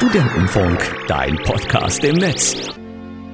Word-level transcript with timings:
Studentenfunk, 0.00 0.96
dein 1.08 1.36
Podcast 1.36 2.02
im 2.04 2.16
Netz. 2.16 2.70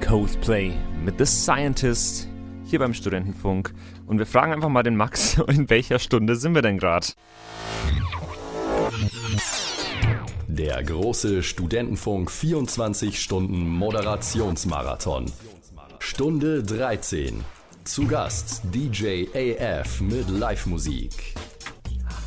Coldplay 0.05 0.73
mit 1.01 1.17
The 1.17 1.25
Scientist 1.25 2.27
hier 2.65 2.79
beim 2.79 2.93
Studentenfunk. 2.93 3.73
Und 4.05 4.19
wir 4.19 4.25
fragen 4.25 4.51
einfach 4.51 4.67
mal 4.67 4.83
den 4.83 4.97
Max, 4.97 5.37
in 5.47 5.69
welcher 5.69 5.97
Stunde 5.97 6.35
sind 6.35 6.55
wir 6.55 6.61
denn 6.61 6.77
gerade? 6.77 7.07
Der 10.49 10.83
große 10.83 11.41
Studentenfunk 11.41 12.29
24 12.29 13.17
Stunden 13.23 13.69
Moderationsmarathon. 13.69 15.31
Stunde 15.99 16.63
13. 16.63 17.45
Zu 17.85 18.07
Gast 18.07 18.63
DJ 18.73 19.27
AF 19.33 20.01
mit 20.01 20.29
Live-Musik. 20.29 21.33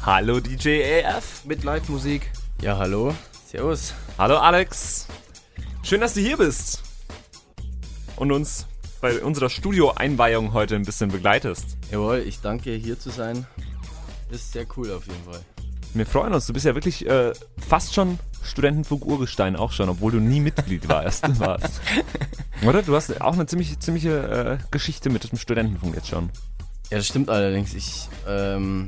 Hallo 0.06 0.40
DJ 0.40 1.02
AF. 1.04 1.44
Mit 1.44 1.62
Live-Musik. 1.62 2.32
Ja, 2.62 2.78
hallo. 2.78 3.14
Servus. 3.50 3.94
Hallo 4.16 4.36
Alex. 4.36 5.08
Schön, 5.82 6.00
dass 6.00 6.14
du 6.14 6.20
hier 6.20 6.36
bist. 6.36 6.84
Und 8.14 8.30
uns 8.30 8.68
bei 9.00 9.20
unserer 9.20 9.50
Studio-Einweihung 9.50 10.52
heute 10.52 10.76
ein 10.76 10.84
bisschen 10.84 11.10
begleitest. 11.10 11.76
Jawohl, 11.90 12.18
ich 12.18 12.40
danke 12.40 12.72
hier 12.74 12.96
zu 12.96 13.10
sein. 13.10 13.44
Ist 14.30 14.52
sehr 14.52 14.66
cool 14.76 14.92
auf 14.92 15.04
jeden 15.04 15.24
Fall. 15.24 15.40
Wir 15.94 16.06
freuen 16.06 16.32
uns. 16.32 16.46
Du 16.46 16.52
bist 16.52 16.64
ja 16.64 16.76
wirklich 16.76 17.04
äh, 17.08 17.32
fast 17.58 17.92
schon 17.92 18.20
Studentenfunk 18.44 19.04
Urgestein 19.04 19.56
auch 19.56 19.72
schon, 19.72 19.88
obwohl 19.88 20.12
du 20.12 20.20
nie 20.20 20.38
Mitglied 20.38 20.88
warst. 20.88 21.24
warst. 21.40 21.80
Oder? 22.64 22.82
Du 22.82 22.94
hast 22.94 23.20
auch 23.20 23.32
eine 23.32 23.46
ziemlich, 23.46 23.80
ziemliche 23.80 24.60
äh, 24.60 24.64
Geschichte 24.70 25.10
mit 25.10 25.28
dem 25.28 25.38
Studentenfunk 25.38 25.96
jetzt 25.96 26.06
schon. 26.06 26.30
Ja, 26.90 26.98
das 26.98 27.08
stimmt 27.08 27.28
allerdings. 27.28 27.74
Ich 27.74 28.08
ähm, 28.28 28.86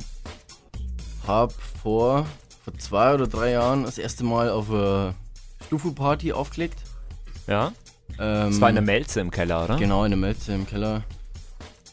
habe 1.27 1.53
vor, 1.83 2.27
vor 2.65 2.77
zwei 2.79 3.15
oder 3.15 3.27
drei 3.27 3.51
Jahren 3.53 3.85
das 3.85 3.99
erste 3.99 4.25
Mal 4.25 4.51
auf 4.51 4.71
eine 4.71 5.15
Stufu-Party 5.67 6.33
aufgelegt. 6.33 6.79
Ja? 7.47 7.73
Ähm, 8.19 8.51
Das 8.51 8.61
war 8.61 8.69
in 8.69 8.75
der 8.77 8.85
Melze 8.85 9.21
im 9.21 9.31
Keller, 9.31 9.65
oder? 9.65 9.77
Genau, 9.77 10.05
in 10.05 10.11
der 10.11 10.19
Melze 10.19 10.53
im 10.55 10.67
Keller. 10.67 11.03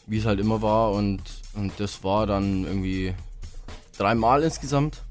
Wie 0.06 0.18
es 0.18 0.26
halt 0.26 0.40
immer 0.40 0.60
war. 0.62 0.92
Und, 0.92 1.22
und 1.54 1.78
das 1.78 2.02
war 2.04 2.26
dann 2.26 2.64
irgendwie 2.64 3.14
dreimal 3.96 4.42
insgesamt. 4.42 5.02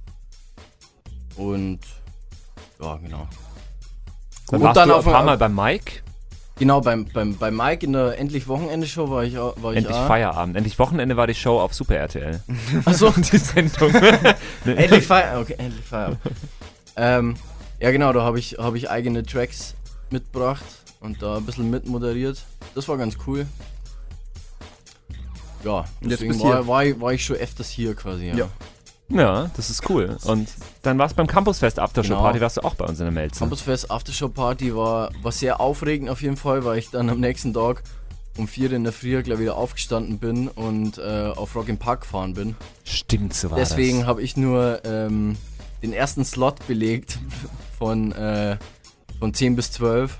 Und 1.36 1.80
ja, 2.81 2.95
genau. 2.97 3.28
Dann 4.47 4.59
Und 4.59 4.66
warst 4.66 4.78
dann 4.78 4.89
du 4.89 4.95
auf 4.95 5.08
ein 5.08 5.14
paar 5.14 5.23
Mal 5.23 5.38
beim 5.38 5.56
Mike. 5.56 6.02
Genau, 6.60 6.82
beim, 6.82 7.06
beim, 7.06 7.38
bei 7.38 7.52
Mike 7.52 7.86
in 7.86 7.94
der 7.94 8.18
Endlich 8.20 8.48
Wochenende-Show 8.50 9.10
war 9.10 9.24
ich, 9.24 9.38
auch- 9.38 9.56
war 9.62 9.72
ich 9.72 9.78
Endlich 9.78 9.96
auch. 9.96 10.08
Feierabend. 10.08 10.58
Endlich 10.58 10.78
Wochenende 10.78 11.16
war 11.16 11.26
die 11.26 11.34
Show 11.36 11.60
auf 11.60 11.74
Super 11.74 11.96
RTL. 11.96 12.42
Achso, 12.86 13.12
Die 13.18 13.38
Sendung. 13.38 13.94
endlich 14.66 15.08
Feierabend. 15.08 15.44
Okay, 15.52 15.56
endlich 15.58 15.86
Feierabend. 15.86 16.20
ähm, 16.98 17.36
ja, 17.80 17.92
genau, 17.92 18.12
da 18.12 18.24
habe 18.24 18.40
ich, 18.40 18.58
hab 18.58 18.76
ich 18.76 18.90
eigene 18.90 19.24
Tracks 19.24 19.74
mitgebracht 20.10 20.64
und 21.00 21.22
da 21.22 21.38
ein 21.38 21.46
bisschen 21.46 21.70
mitmoderiert. 21.70 22.44
Das 22.76 22.88
war 22.90 22.98
ganz 22.98 23.18
cool. 23.26 23.46
Ja, 25.64 25.80
Und 26.02 26.10
jetzt 26.10 26.22
deswegen 26.22 26.40
war, 26.42 26.68
war, 26.68 26.84
ich, 26.86 27.00
war 27.00 27.14
ich 27.14 27.24
schon 27.24 27.36
öfters 27.38 27.70
hier 27.70 27.94
quasi. 27.96 28.28
Ja. 28.28 28.36
Ja. 28.36 28.50
Ja, 29.10 29.50
das 29.56 29.70
ist 29.70 29.90
cool. 29.90 30.18
Und 30.26 30.48
dann 30.84 30.98
warst 31.00 31.14
du 31.14 31.18
beim 31.18 31.28
Campusfest 31.28 31.80
Aftershow 31.80 32.10
Genau. 32.10 32.22
Party, 32.22 32.42
warst 32.42 32.58
du 32.58 32.62
auch 32.62 32.76
bei 32.76 32.86
uns 32.86 33.00
in 33.00 33.06
der 33.06 33.12
Melze. 33.12 33.40
Campusfest 33.40 33.90
Aftershow 33.92 34.30
Party 34.30 34.76
war, 34.76 35.12
war 35.22 35.32
sehr 35.32 35.60
aufregend 35.60 36.10
auf 36.10 36.22
jeden 36.22 36.38
Fall, 36.38 36.64
weil 36.66 36.78
ich 36.78 36.90
dann 36.92 37.10
am 37.10 37.20
nächsten 37.20 37.54
Tag 37.54 37.84
um 38.38 38.48
4 38.48 38.72
in 38.72 38.84
der 38.84 38.94
Früh 38.94 39.22
gleich 39.22 39.40
wieder 39.40 39.58
aufgestanden 39.58 40.18
bin 40.20 40.48
und 40.48 40.98
äh, 40.98 41.32
auf 41.36 41.56
Rock 41.56 41.68
im 41.68 41.78
Park 41.78 42.02
gefahren 42.02 42.34
bin. 42.36 42.56
Stimmt, 42.86 43.34
so 43.34 43.50
war 43.52 43.58
Deswegen 43.58 44.06
habe 44.06 44.22
ich 44.22 44.38
nur 44.38 44.80
ähm, 44.86 45.36
den 45.82 45.92
ersten 45.92 46.24
Slot 46.24 46.66
belegt 46.68 47.20
von, 47.78 48.12
äh, 48.14 48.58
von 49.20 49.34
10 49.34 49.56
bis 49.56 49.72
12 49.74 50.18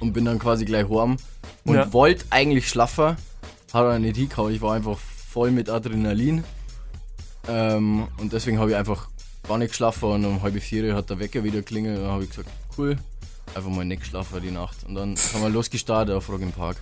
und 0.00 0.12
bin 0.14 0.24
dann 0.24 0.38
quasi 0.38 0.64
gleich 0.64 0.88
warm 0.90 1.16
und 1.64 1.74
Ja. 1.76 1.92
wollte 1.92 2.24
eigentlich 2.30 2.68
schlaffer, 2.68 3.10
hat 3.72 3.82
aber 3.82 3.98
nicht 4.00 4.16
hingehauen. 4.16 4.52
Ich 4.54 4.60
war 4.60 4.74
einfach 4.74 4.98
voll 4.98 5.50
mit 5.52 5.68
Adrenalin 5.70 6.42
ähm, 7.48 8.06
und 8.18 8.32
deswegen 8.32 8.58
habe 8.58 8.70
ich 8.70 8.76
einfach 8.76 9.08
gar 9.46 9.58
nicht 9.58 9.70
geschlafen 9.70 10.10
und 10.10 10.24
um 10.24 10.42
halb 10.42 10.60
vier 10.60 10.94
hat 10.94 11.10
der 11.10 11.18
Wecker 11.18 11.42
wieder 11.44 11.62
klingelt 11.62 11.98
und 11.98 12.04
dann 12.04 12.12
habe 12.12 12.24
ich 12.24 12.30
gesagt, 12.30 12.48
cool, 12.78 12.96
einfach 13.54 13.70
mal 13.70 13.84
nicht 13.84 14.00
geschlafen 14.02 14.40
die 14.42 14.50
Nacht 14.50 14.84
und 14.86 14.94
dann 14.94 15.16
haben 15.32 15.42
wir 15.42 15.50
losgestartet 15.50 16.14
auf 16.14 16.28
Rock 16.28 16.42
im 16.42 16.52
Park. 16.52 16.76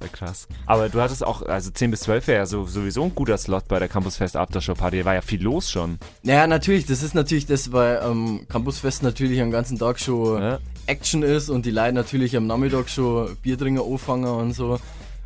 Ja, 0.00 0.08
krass. 0.08 0.46
Aber 0.66 0.90
du 0.90 1.00
hattest 1.00 1.24
auch, 1.24 1.40
also 1.42 1.70
10 1.70 1.90
bis 1.90 2.00
12 2.00 2.26
wäre 2.26 2.38
ja 2.40 2.46
so, 2.46 2.66
sowieso 2.66 3.04
ein 3.04 3.14
guter 3.14 3.38
Slot 3.38 3.66
bei 3.66 3.78
der 3.78 3.88
Campusfest 3.88 4.36
Aftershow 4.36 4.74
Party. 4.74 4.98
Da 4.98 5.04
war 5.06 5.14
ja 5.14 5.22
viel 5.22 5.42
los 5.42 5.70
schon. 5.70 5.98
Naja, 6.22 6.46
natürlich, 6.46 6.84
das 6.84 7.02
ist 7.02 7.14
natürlich 7.14 7.46
das, 7.46 7.72
weil 7.72 8.00
am 8.00 8.46
Campusfest 8.46 9.02
natürlich 9.02 9.40
am 9.40 9.50
ganzen 9.50 9.78
Tag 9.78 9.98
schon 9.98 10.42
Ja. 10.42 10.58
Action 10.84 11.22
ist 11.22 11.48
und 11.48 11.64
die 11.64 11.70
Leute 11.70 11.94
natürlich 11.94 12.36
am 12.36 12.46
Nachmittag 12.46 12.90
schon 12.90 13.36
Bierdringer 13.42 13.82
anfangen 13.82 14.26
und 14.26 14.52
so. 14.52 14.78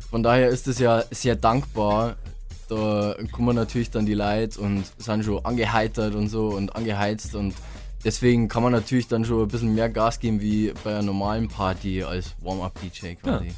Von 0.09 0.23
daher 0.23 0.47
ist 0.47 0.67
es 0.69 0.79
ja 0.79 1.03
sehr 1.11 1.35
dankbar. 1.35 2.15
Da 2.71 3.15
kommen 3.33 3.53
natürlich 3.53 3.89
dann 3.91 4.05
die 4.05 4.13
Leute 4.13 4.61
und 4.61 4.85
sind 4.97 5.25
schon 5.25 5.43
angeheitert 5.45 6.15
und 6.15 6.29
so 6.29 6.47
und 6.49 6.73
angeheizt 6.73 7.35
und 7.35 7.53
deswegen 8.05 8.47
kann 8.47 8.63
man 8.63 8.71
natürlich 8.71 9.09
dann 9.09 9.25
schon 9.25 9.41
ein 9.41 9.47
bisschen 9.49 9.75
mehr 9.75 9.89
Gas 9.89 10.21
geben 10.21 10.39
wie 10.39 10.71
bei 10.83 10.91
einer 10.91 11.01
normalen 11.01 11.49
Party 11.49 12.01
als 12.01 12.33
Warm-Up-DJ 12.41 13.15
quasi. 13.15 13.51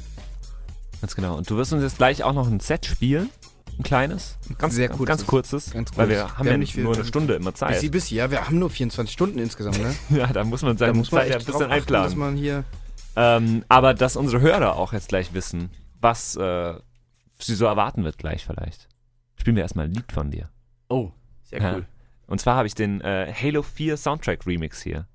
Ganz 1.00 1.14
genau. 1.14 1.36
Und 1.36 1.48
du 1.48 1.56
wirst 1.56 1.72
uns 1.72 1.82
jetzt 1.84 1.98
gleich 1.98 2.24
auch 2.24 2.32
noch 2.32 2.48
ein 2.48 2.58
Set 2.58 2.86
spielen. 2.86 3.30
Ein 3.78 3.84
kleines. 3.84 4.36
Ganz, 4.58 4.74
Sehr 4.74 4.88
ganz, 4.88 4.98
kurzes. 4.98 5.16
ganz 5.16 5.26
kurzes. 5.26 5.70
Ganz 5.70 5.90
weil 5.96 6.06
kurz. 6.06 6.18
wir 6.18 6.36
haben 6.36 6.44
Wir 6.46 6.52
ja 6.52 6.58
nicht 6.58 6.76
nur 6.76 6.94
eine. 6.94 7.04
Stunde 7.04 7.34
immer 7.34 7.52
Bis 7.52 7.60
Zeit. 7.60 7.80
sie 7.80 7.90
bis 7.90 8.10
ja, 8.10 8.30
wir 8.32 8.46
haben 8.46 8.58
nur 8.58 8.70
24 8.70 9.12
Stunden 9.12 9.38
insgesamt, 9.38 9.78
ne? 9.80 9.94
Ja, 10.10 10.26
da 10.26 10.42
muss 10.42 10.62
man 10.62 10.76
Da 10.76 10.86
seine 10.86 10.98
muss 10.98 11.12
man 11.12 11.20
Zeit 11.22 11.30
ja 11.30 11.36
ein 11.36 11.44
bisschen 11.44 11.54
achten, 11.70 11.70
dass 11.92 12.12
einplanen. 12.12 12.18
man 12.18 12.36
hier 12.36 12.64
Ähm, 13.14 13.64
aber 13.68 13.94
dass 13.94 14.16
unsere 14.16 14.40
Hörer 14.42 14.74
auch 14.76 14.92
jetzt 14.92 15.08
gleich 15.08 15.34
wissen, 15.34 15.70
was 16.00 16.34
äh, 16.34 16.74
sie 17.38 17.54
so 17.54 17.64
erwarten 17.66 18.02
wird 18.02 18.18
gleich 18.18 18.44
vielleicht. 18.44 18.88
Spielen 19.44 19.56
wir 19.56 19.62
erstmal 19.62 19.84
ein 19.84 19.92
Lied 19.92 20.10
von 20.10 20.30
dir. 20.30 20.48
Oh, 20.88 21.10
sehr 21.42 21.60
Ja. 21.60 21.74
cool. 21.74 21.84
Und 22.26 22.40
zwar 22.40 22.56
habe 22.56 22.66
ich 22.66 22.74
den 22.74 23.02
äh, 23.02 23.30
Halo 23.30 23.60
4 23.62 23.98
Soundtrack 23.98 24.46
Remix 24.46 24.80
hier. 24.80 25.06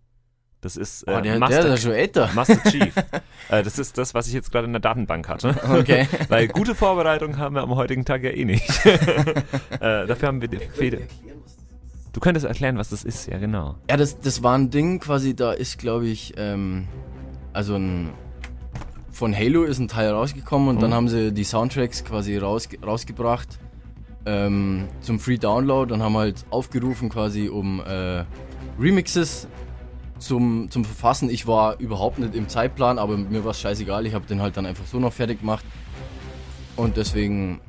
Das 0.62 0.78
ist 0.78 1.02
äh, 1.08 1.10
Oh, 1.10 1.14
der, 1.14 1.22
der 1.24 1.40
Master, 1.40 1.60
ist 1.62 1.66
ja 1.66 1.78
schon 1.78 1.92
älter. 1.94 2.30
Master 2.36 2.62
Chief. 2.70 2.94
äh, 3.50 3.64
das 3.64 3.80
ist 3.80 3.98
das, 3.98 4.14
was 4.14 4.28
ich 4.28 4.34
jetzt 4.34 4.52
gerade 4.52 4.68
in 4.68 4.74
der 4.74 4.82
Datenbank 4.82 5.28
hatte. 5.28 5.56
Okay. 5.68 6.08
Weil 6.28 6.48
gute 6.48 6.76
Vorbereitung 6.76 7.40
haben 7.40 7.56
wir 7.56 7.64
am 7.64 7.74
heutigen 7.74 8.06
Tag 8.06 8.24
ja 8.24 8.30
eh 8.30 8.46
nicht. 8.46 8.70
äh, 8.86 10.06
dafür 10.06 10.28
haben 10.28 10.42
wir 10.42 10.48
die 10.48 10.60
Fede. 10.60 11.08
Du 12.14 12.20
könntest 12.20 12.46
erklären, 12.46 12.78
was 12.78 12.90
das 12.90 13.04
ist, 13.04 13.26
ja 13.26 13.40
genau. 13.40 13.78
Ja, 13.90 13.98
das, 13.98 14.20
das 14.20 14.44
war 14.44 14.56
ein 14.56 14.70
Ding 14.70 15.00
quasi, 15.00 15.36
da 15.36 15.54
ist, 15.54 15.80
glaube 15.80 16.06
ich, 16.06 16.36
ähm, 16.38 16.88
also 17.52 17.74
ein, 17.78 18.12
von 19.10 19.36
Halo 19.36 19.64
ist 19.64 19.80
ein 19.80 19.88
Teil 19.88 20.12
rausgekommen 20.12 20.70
und 20.70 20.76
Mhm. 20.76 20.82
dann 20.82 20.94
haben 20.94 21.08
sie 21.08 21.32
die 21.34 21.44
Soundtracks 21.44 22.04
quasi 22.06 22.38
raus, 22.38 22.70
rausgebracht 22.86 23.58
ähm, 24.26 24.88
zum 25.02 25.20
Free 25.20 25.38
Download 25.38 25.94
und 25.94 26.02
haben 26.02 26.18
halt 26.18 26.46
aufgerufen 26.50 27.10
quasi 27.10 27.50
um 27.50 27.82
äh, 27.82 28.24
Remixes 28.80 29.48
zum, 30.20 30.70
zum 30.70 30.86
Verfassen. 30.86 31.30
Ich 31.30 31.48
war 31.48 31.80
überhaupt 31.80 32.20
nicht 32.20 32.36
im 32.36 32.48
Zeitplan, 32.48 33.00
aber 33.00 33.18
mir 33.18 33.44
war 33.44 33.52
es 33.52 33.60
scheißegal. 33.62 34.06
Ich 34.06 34.14
habe 34.14 34.26
den 34.26 34.42
halt 34.42 34.58
dann 34.58 34.66
einfach 34.66 34.86
so 34.86 35.00
noch 35.00 35.14
fertig 35.14 35.40
gemacht 35.40 35.66
und 36.76 36.98
deswegen 36.98 37.62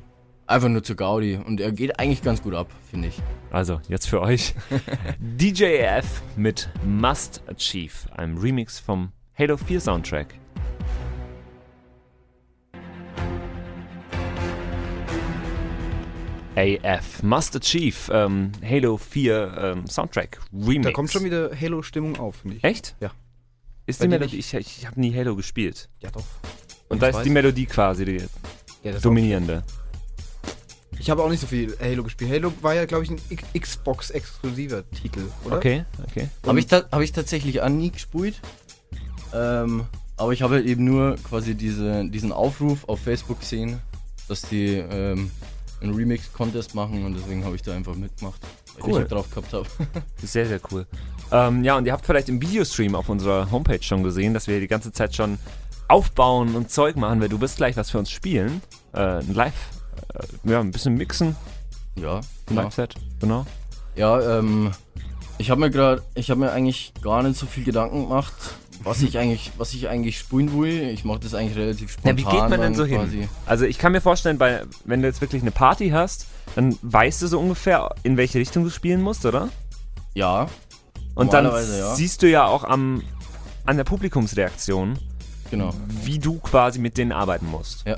einfach 0.46 0.68
nur 0.68 0.82
zur 0.82 0.96
Gaudi 0.96 1.36
und 1.36 1.60
er 1.60 1.72
geht 1.72 1.98
eigentlich 1.98 2.22
ganz 2.22 2.42
gut 2.42 2.54
ab, 2.54 2.68
finde 2.90 3.08
ich. 3.08 3.18
Also, 3.50 3.80
jetzt 3.88 4.08
für 4.08 4.20
euch. 4.20 4.54
DJF 5.18 6.22
mit 6.36 6.68
Must 6.84 7.42
Achieve, 7.48 7.94
einem 8.16 8.36
Remix 8.36 8.78
vom 8.78 9.12
Halo 9.38 9.56
4 9.56 9.80
Soundtrack. 9.80 10.34
AF, 16.56 17.22
Must 17.22 17.56
Achieve, 17.56 17.96
ähm, 18.12 18.52
Halo 18.68 18.96
4 18.96 19.54
ähm, 19.76 19.86
Soundtrack 19.86 20.40
Remix. 20.52 20.84
Da 20.84 20.92
kommt 20.92 21.10
schon 21.12 21.24
wieder 21.24 21.50
Halo-Stimmung 21.58 22.18
auf, 22.18 22.36
finde 22.36 22.56
ich. 22.56 22.64
Echt? 22.64 22.96
Ja. 23.00 23.12
Ist 23.86 24.00
Bei 24.00 24.06
die 24.06 24.10
Melodie, 24.10 24.36
ich, 24.38 24.52
ich 24.54 24.86
habe 24.86 25.00
nie 25.00 25.14
Halo 25.14 25.36
gespielt. 25.36 25.88
Ja, 26.00 26.10
doch. 26.10 26.24
Und 26.88 27.00
da 27.02 27.08
Ich 27.10 27.16
ist 27.16 27.22
die. 27.24 27.30
Melodie 27.30 27.66
quasi 27.66 28.04
die 28.04 28.16
Ja, 28.82 28.92
das 28.92 29.02
dominierende. 29.02 29.62
ich 30.98 31.08
habe 31.08 31.22
auch 31.22 31.30
nicht 31.30 31.40
so 31.40 31.46
viel 31.46 31.76
Halo 31.80 32.02
gespielt. 32.02 32.30
Halo 32.32 32.52
war 32.62 32.74
ja, 32.74 32.84
glaube 32.84 33.04
ich, 33.04 33.10
ein 33.10 33.20
Xbox-exklusiver 33.58 34.88
Titel, 34.90 35.22
oder? 35.44 35.56
Okay, 35.56 35.84
okay. 36.08 36.28
Habe 36.44 36.58
ich, 36.58 36.66
ta 36.66 36.84
hab 36.90 37.00
ich 37.00 37.12
tatsächlich 37.12 37.62
auch 37.62 37.68
nie 37.68 37.90
gespielt. 37.90 38.40
Ähm, 39.32 39.84
aber 40.16 40.32
ich 40.32 40.42
habe 40.42 40.54
halt 40.56 40.66
eben 40.66 40.84
nur 40.84 41.16
quasi 41.16 41.54
diese, 41.54 42.08
diesen 42.10 42.32
Aufruf 42.32 42.88
auf 42.88 43.00
Facebook 43.00 43.40
gesehen, 43.40 43.80
dass 44.28 44.42
die 44.42 44.74
ähm, 44.74 45.30
einen 45.80 45.94
Remix-Contest 45.94 46.74
machen 46.74 47.04
und 47.04 47.14
deswegen 47.14 47.44
habe 47.44 47.56
ich 47.56 47.62
da 47.62 47.74
einfach 47.74 47.94
mitgemacht, 47.94 48.40
weil 48.74 48.82
Cool. 48.84 48.90
ich 48.90 48.96
halt 48.98 49.12
drauf 49.12 49.30
gehabt 49.30 49.52
habe. 49.52 49.66
Sehr, 50.22 50.46
sehr 50.46 50.60
cool. 50.70 50.86
Ähm, 51.32 51.64
ja, 51.64 51.76
und 51.76 51.86
ihr 51.86 51.92
habt 51.92 52.04
vielleicht 52.06 52.28
im 52.28 52.40
Videostream 52.42 52.94
auf 52.94 53.08
unserer 53.08 53.50
Homepage 53.50 53.82
schon 53.82 54.02
gesehen, 54.02 54.34
dass 54.34 54.46
wir 54.48 54.60
die 54.60 54.68
ganze 54.68 54.92
Zeit 54.92 55.14
schon 55.14 55.38
aufbauen 55.88 56.54
und 56.54 56.70
Zeug 56.70 56.96
machen, 56.96 57.20
weil 57.20 57.28
du 57.28 57.40
wirst 57.40 57.56
gleich 57.56 57.76
was 57.76 57.90
für 57.90 57.98
uns 57.98 58.10
spielen. 58.10 58.62
Äh, 58.92 59.00
ein 59.20 59.34
Live, 59.34 59.54
äh, 60.14 60.50
ja, 60.50 60.60
ein 60.60 60.70
bisschen 60.70 60.94
mixen, 60.96 61.36
ja, 61.96 62.20
genau. 62.46 62.62
Live-Set, 62.62 62.94
genau. 63.20 63.46
Ja, 63.96 64.38
ähm, 64.38 64.70
Ich 65.38 65.50
habe 65.50 65.60
mir 65.60 65.70
gerade, 65.70 66.02
ich 66.14 66.30
habe 66.30 66.40
mir 66.40 66.52
eigentlich 66.52 66.92
gar 67.02 67.22
nicht 67.22 67.38
so 67.38 67.46
viel 67.46 67.64
Gedanken 67.64 68.02
gemacht, 68.02 68.34
was 68.82 69.02
ich 69.02 69.18
eigentlich, 69.18 69.52
was 69.58 69.74
ich 69.74 69.88
eigentlich 69.88 70.18
spielen 70.18 70.58
will. 70.58 70.88
Ich 70.90 71.04
mache 71.04 71.20
das 71.20 71.34
eigentlich 71.34 71.56
relativ 71.56 71.90
Ja, 71.90 72.12
spontan. 72.12 72.16
wie 72.18 72.24
geht 72.24 72.48
man 72.50 72.60
denn 72.60 72.74
so 72.74 72.86
quasi. 72.86 73.18
hin? 73.18 73.28
Also 73.46 73.64
ich 73.66 73.78
kann 73.78 73.92
mir 73.92 74.00
vorstellen, 74.00 74.38
bei, 74.38 74.62
wenn 74.84 75.02
du 75.02 75.08
jetzt 75.08 75.20
wirklich 75.20 75.42
eine 75.42 75.50
Party 75.50 75.90
hast, 75.90 76.26
dann 76.54 76.76
weißt 76.82 77.22
du 77.22 77.26
so 77.26 77.38
ungefähr, 77.38 77.94
in 78.02 78.16
welche 78.16 78.38
Richtung 78.38 78.64
du 78.64 78.70
spielen 78.70 79.02
musst, 79.02 79.24
oder? 79.26 79.48
Ja, 80.14 80.48
Und 81.14 81.32
dann 81.32 81.44
ja. 81.44 81.94
siehst 81.94 82.22
du 82.22 82.28
ja 82.28 82.46
auch 82.46 82.64
am, 82.64 83.02
an 83.66 83.76
der 83.76 83.84
Publikumsreaktion, 83.84 84.98
genau. 85.50 85.72
wie 86.02 86.18
du 86.18 86.38
quasi 86.38 86.78
mit 86.78 86.96
denen 86.98 87.12
arbeiten 87.12 87.46
musst. 87.46 87.86
Ja. 87.86 87.96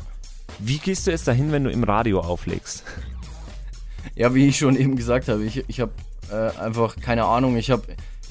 Wie 0.59 0.79
gehst 0.79 1.07
du 1.07 1.11
jetzt 1.11 1.27
dahin, 1.27 1.53
wenn 1.53 1.65
du 1.65 1.71
im 1.71 1.85
Radio 1.85 2.21
auflegst? 2.21 2.85
Ja, 4.15 4.35
wie 4.35 4.49
ich 4.49 4.59
schon 4.59 4.77
eben 4.77 4.97
gesagt 4.97 5.29
habe, 5.29 5.43
ich, 5.45 5.65
ich 5.69 5.81
habe 5.81 5.93
äh, 6.31 6.59
einfach 6.59 6.97
keine 7.01 7.25
Ahnung. 7.25 7.57
Ich 7.57 7.71
habe 7.71 7.83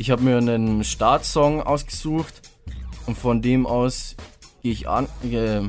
ich 0.02 0.10
hab 0.10 0.20
mir 0.20 0.38
einen 0.38 0.84
Startsong 0.84 1.62
ausgesucht 1.62 2.42
und 3.06 3.16
von 3.16 3.44
dem 3.44 3.68
aus 3.68 4.16
gehe 4.64 4.72
ich 4.72 4.90
an, 4.90 5.08
äh, 5.24 5.62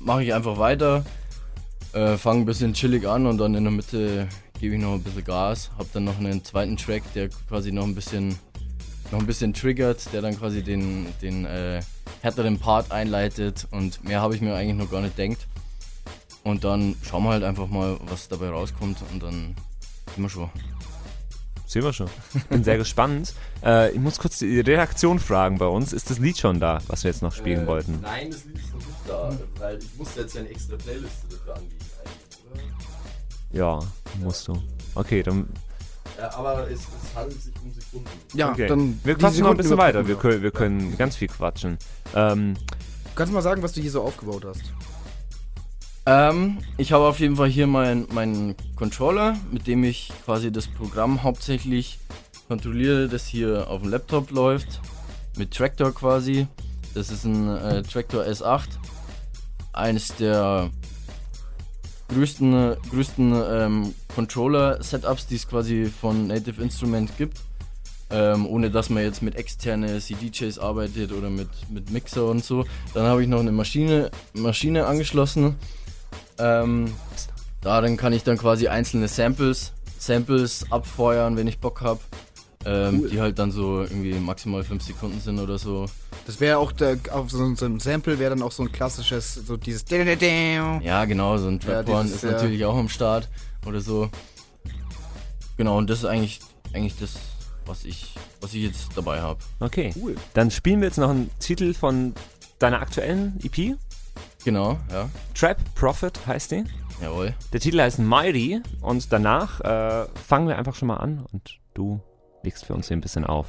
mache 0.00 0.24
ich 0.24 0.34
einfach 0.34 0.58
weiter, 0.58 1.04
äh, 1.92 2.16
fange 2.16 2.40
ein 2.40 2.46
bisschen 2.46 2.74
chillig 2.74 3.06
an 3.06 3.26
und 3.26 3.38
dann 3.38 3.54
in 3.54 3.62
der 3.62 3.72
Mitte 3.72 4.26
gebe 4.58 4.74
ich 4.74 4.80
noch 4.80 4.94
ein 4.94 5.04
bisschen 5.04 5.22
Gas. 5.22 5.70
Habe 5.78 5.88
dann 5.92 6.02
noch 6.02 6.18
einen 6.18 6.42
zweiten 6.42 6.76
Track, 6.76 7.04
der 7.14 7.28
quasi 7.48 7.70
noch 7.70 7.84
ein 7.84 7.94
bisschen 7.94 8.36
noch 9.12 9.20
ein 9.20 9.26
bisschen 9.26 9.54
triggert, 9.54 10.12
der 10.12 10.20
dann 10.20 10.36
quasi 10.36 10.64
den, 10.64 11.06
den 11.22 11.44
äh, 11.44 11.80
härteren 12.22 12.58
Part 12.58 12.90
einleitet 12.90 13.68
und 13.70 14.02
mehr 14.02 14.20
habe 14.20 14.34
ich 14.34 14.40
mir 14.40 14.56
eigentlich 14.56 14.84
noch 14.84 14.90
gar 14.90 15.00
nicht 15.00 15.16
denkt. 15.16 15.46
Und 16.42 16.64
dann 16.64 16.96
schauen 17.02 17.22
wir 17.22 17.30
halt 17.30 17.44
einfach 17.44 17.68
mal, 17.68 17.98
was 18.08 18.26
dabei 18.26 18.48
rauskommt 18.48 18.98
und 19.12 19.22
dann 19.22 19.54
wir 20.16 20.28
schon. 20.28 20.50
Sehen 21.76 21.84
wir 21.84 21.92
schon. 21.92 22.08
Bin 22.48 22.64
sehr 22.64 22.78
gespannt. 22.78 23.34
Äh, 23.62 23.90
ich 23.90 23.98
muss 23.98 24.18
kurz 24.18 24.38
die 24.38 24.60
Redaktion 24.60 25.18
fragen 25.18 25.58
bei 25.58 25.66
uns. 25.66 25.92
Ist 25.92 26.08
das 26.08 26.18
Lied 26.18 26.38
schon 26.38 26.58
da, 26.58 26.78
was 26.86 27.04
wir 27.04 27.10
jetzt 27.10 27.20
noch 27.20 27.34
spielen 27.34 27.64
Äh, 27.64 27.66
wollten? 27.66 27.98
Nein, 28.00 28.30
das 28.30 28.46
Lied 28.46 28.56
ist 28.56 28.72
noch 28.72 28.78
nicht 28.78 28.98
da, 29.06 29.36
weil 29.58 29.76
ich 29.78 29.94
musste 29.98 30.20
jetzt 30.22 30.34
ja 30.34 30.40
eine 30.40 30.48
extra 30.48 30.76
Playliste 30.76 31.26
dafür 31.28 31.54
anlegen 31.56 31.74
eigentlich, 32.00 32.38
oder? 32.50 33.58
Ja, 33.58 33.78
musst 34.22 34.48
du. 34.48 34.54
Okay, 34.94 35.22
dann 35.22 35.46
Ja, 36.18 36.32
aber 36.32 36.66
es, 36.70 36.80
es 36.80 37.14
handelt 37.14 37.42
sich 37.42 37.52
um 37.62 37.70
Sekunden. 37.70 38.08
Ja, 38.32 38.52
okay. 38.52 38.68
dann 38.68 38.98
wir 39.04 39.14
quatschen 39.14 39.42
noch 39.42 39.50
ein 39.50 39.56
bisschen 39.58 39.76
weiter. 39.76 40.08
Wir 40.08 40.16
können, 40.16 40.42
wir 40.42 40.52
können 40.52 40.96
ganz 40.96 41.16
viel 41.16 41.28
quatschen. 41.28 41.76
Ähm, 42.14 42.54
Kannst 43.14 43.30
du 43.30 43.34
mal 43.34 43.42
sagen, 43.42 43.62
was 43.62 43.72
du 43.72 43.82
hier 43.82 43.90
so 43.90 44.00
aufgebaut 44.00 44.46
hast? 44.48 44.62
Ähm, 46.06 46.58
ich 46.76 46.92
habe 46.92 47.04
auf 47.04 47.18
jeden 47.18 47.34
Fall 47.34 47.48
hier 47.48 47.66
meinen 47.66 48.06
meinen 48.14 48.54
Controller, 48.76 49.36
mit 49.50 49.66
dem 49.66 49.82
ich 49.82 50.12
quasi 50.24 50.52
das 50.52 50.68
Programm 50.68 51.24
hauptsächlich 51.24 51.98
kontrolliere, 52.46 53.08
das 53.08 53.26
hier 53.26 53.68
auf 53.68 53.82
dem 53.82 53.90
Laptop 53.90 54.30
läuft. 54.30 54.80
Mit 55.36 55.52
Tractor 55.52 55.92
quasi. 55.92 56.46
Das 56.94 57.10
ist 57.10 57.24
ein 57.24 57.48
äh, 57.48 57.82
Tractor 57.82 58.22
S8. 58.22 58.68
Eines 59.72 60.14
der 60.16 60.70
größten, 62.08 62.76
größten 62.90 63.42
ähm, 63.50 63.94
Controller-Setups, 64.14 65.26
die 65.26 65.34
es 65.34 65.48
quasi 65.48 65.86
von 65.86 66.28
Native 66.28 66.62
Instrument 66.62 67.16
gibt. 67.18 67.38
Ähm, 68.08 68.46
ohne 68.46 68.70
dass 68.70 68.88
man 68.88 69.02
jetzt 69.02 69.20
mit 69.20 69.34
externe 69.34 69.98
CDJs 69.98 70.60
arbeitet 70.60 71.10
oder 71.10 71.28
mit, 71.28 71.48
mit 71.68 71.90
Mixer 71.90 72.26
und 72.26 72.44
so. 72.44 72.64
Dann 72.94 73.04
habe 73.06 73.22
ich 73.22 73.28
noch 73.28 73.40
eine 73.40 73.50
Maschine, 73.50 74.12
Maschine 74.32 74.86
angeschlossen. 74.86 75.56
Ähm, 76.38 76.92
darin 77.60 77.96
kann 77.96 78.12
ich 78.12 78.22
dann 78.24 78.38
quasi 78.38 78.68
einzelne 78.68 79.08
Samples, 79.08 79.72
Samples 79.98 80.66
abfeuern, 80.70 81.36
wenn 81.36 81.46
ich 81.46 81.58
Bock 81.58 81.80
habe. 81.80 82.00
Ähm, 82.64 83.08
Die 83.08 83.20
halt 83.20 83.38
dann 83.38 83.52
so 83.52 83.82
irgendwie 83.82 84.14
maximal 84.14 84.64
5 84.64 84.82
Sekunden 84.82 85.20
sind 85.20 85.38
oder 85.38 85.56
so. 85.56 85.86
Das 86.26 86.40
wäre 86.40 86.58
auch 86.58 86.72
der, 86.72 86.98
auf 87.12 87.30
so, 87.30 87.54
so 87.54 87.64
einem 87.64 87.78
Sample 87.78 88.18
wäre 88.18 88.30
dann 88.30 88.42
auch 88.42 88.50
so 88.50 88.64
ein 88.64 88.72
klassisches, 88.72 89.34
so 89.34 89.56
dieses 89.56 89.84
Ja, 89.88 90.80
Ja, 90.82 91.04
genau, 91.04 91.38
so 91.38 91.46
ein 91.46 91.60
Ja, 91.60 91.82
Trap-Horn 91.82 92.06
dieses, 92.06 92.24
ist 92.24 92.28
ja. 92.28 92.32
natürlich 92.32 92.64
auch 92.64 92.76
am 92.76 92.88
Start 92.88 93.28
oder 93.64 93.80
so. 93.80 94.10
Genau, 95.56 95.78
und 95.78 95.88
das 95.88 96.00
ist 96.00 96.04
eigentlich, 96.06 96.40
eigentlich 96.72 96.98
das, 96.98 97.12
was 97.64 97.84
ich, 97.84 98.14
was 98.40 98.52
ich 98.52 98.64
jetzt 98.64 98.88
dabei 98.96 99.20
habe. 99.22 99.38
okay. 99.60 99.94
Cool. 99.96 100.16
Dann 100.34 100.50
spielen 100.50 100.80
wir 100.80 100.88
jetzt 100.88 100.98
noch 100.98 101.10
einen 101.10 101.30
Titel 101.38 101.72
von 101.72 102.14
deiner 102.58 102.80
aktuellen 102.80 103.38
EP. 103.44 103.76
Genau, 104.46 104.78
ja. 104.92 105.08
Trap 105.34 105.58
Profit 105.74 106.24
heißt 106.24 106.52
die. 106.52 106.62
Jawohl. 107.02 107.34
Der 107.52 107.58
Titel 107.58 107.80
heißt 107.80 107.98
Mighty 107.98 108.62
und 108.80 109.12
danach 109.12 109.60
äh, 109.60 110.06
fangen 110.14 110.46
wir 110.46 110.56
einfach 110.56 110.76
schon 110.76 110.86
mal 110.86 110.98
an 110.98 111.26
und 111.32 111.58
du 111.74 112.00
legst 112.44 112.64
für 112.64 112.72
uns 112.72 112.86
hier 112.86 112.96
ein 112.96 113.00
bisschen 113.00 113.24
auf. 113.24 113.48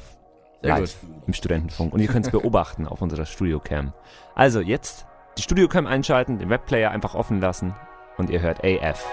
Sehr 0.60 0.76
live 0.76 0.96
im 1.24 1.32
Studentenfunk. 1.32 1.92
Und 1.92 2.00
ihr 2.00 2.08
könnt 2.08 2.26
es 2.26 2.32
beobachten 2.32 2.88
auf 2.88 3.00
unserer 3.00 3.26
Studiocam. 3.26 3.92
Also 4.34 4.60
jetzt 4.60 5.06
die 5.38 5.42
Studiocam 5.42 5.86
einschalten, 5.86 6.40
den 6.40 6.50
Webplayer 6.50 6.90
einfach 6.90 7.14
offen 7.14 7.40
lassen 7.40 7.76
und 8.16 8.28
ihr 8.28 8.40
hört 8.40 8.64
AF. 8.64 9.06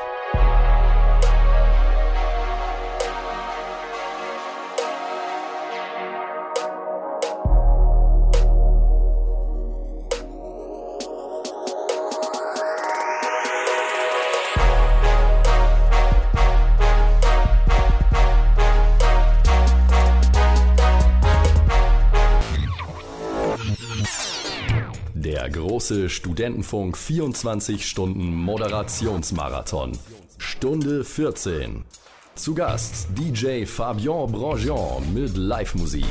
Große 25.86 26.10
Studentenfunk 26.10 26.98
24 26.98 27.88
Stunden 27.88 28.34
Moderationsmarathon. 28.34 29.92
Stunde 30.40 31.04
14. 31.06 31.86
Zu 32.34 32.56
Gast 32.56 33.10
DJ 33.16 33.66
Fabian 33.66 34.32
Brangion 34.32 35.14
mit 35.14 35.38
Live-Musik. 35.38 36.04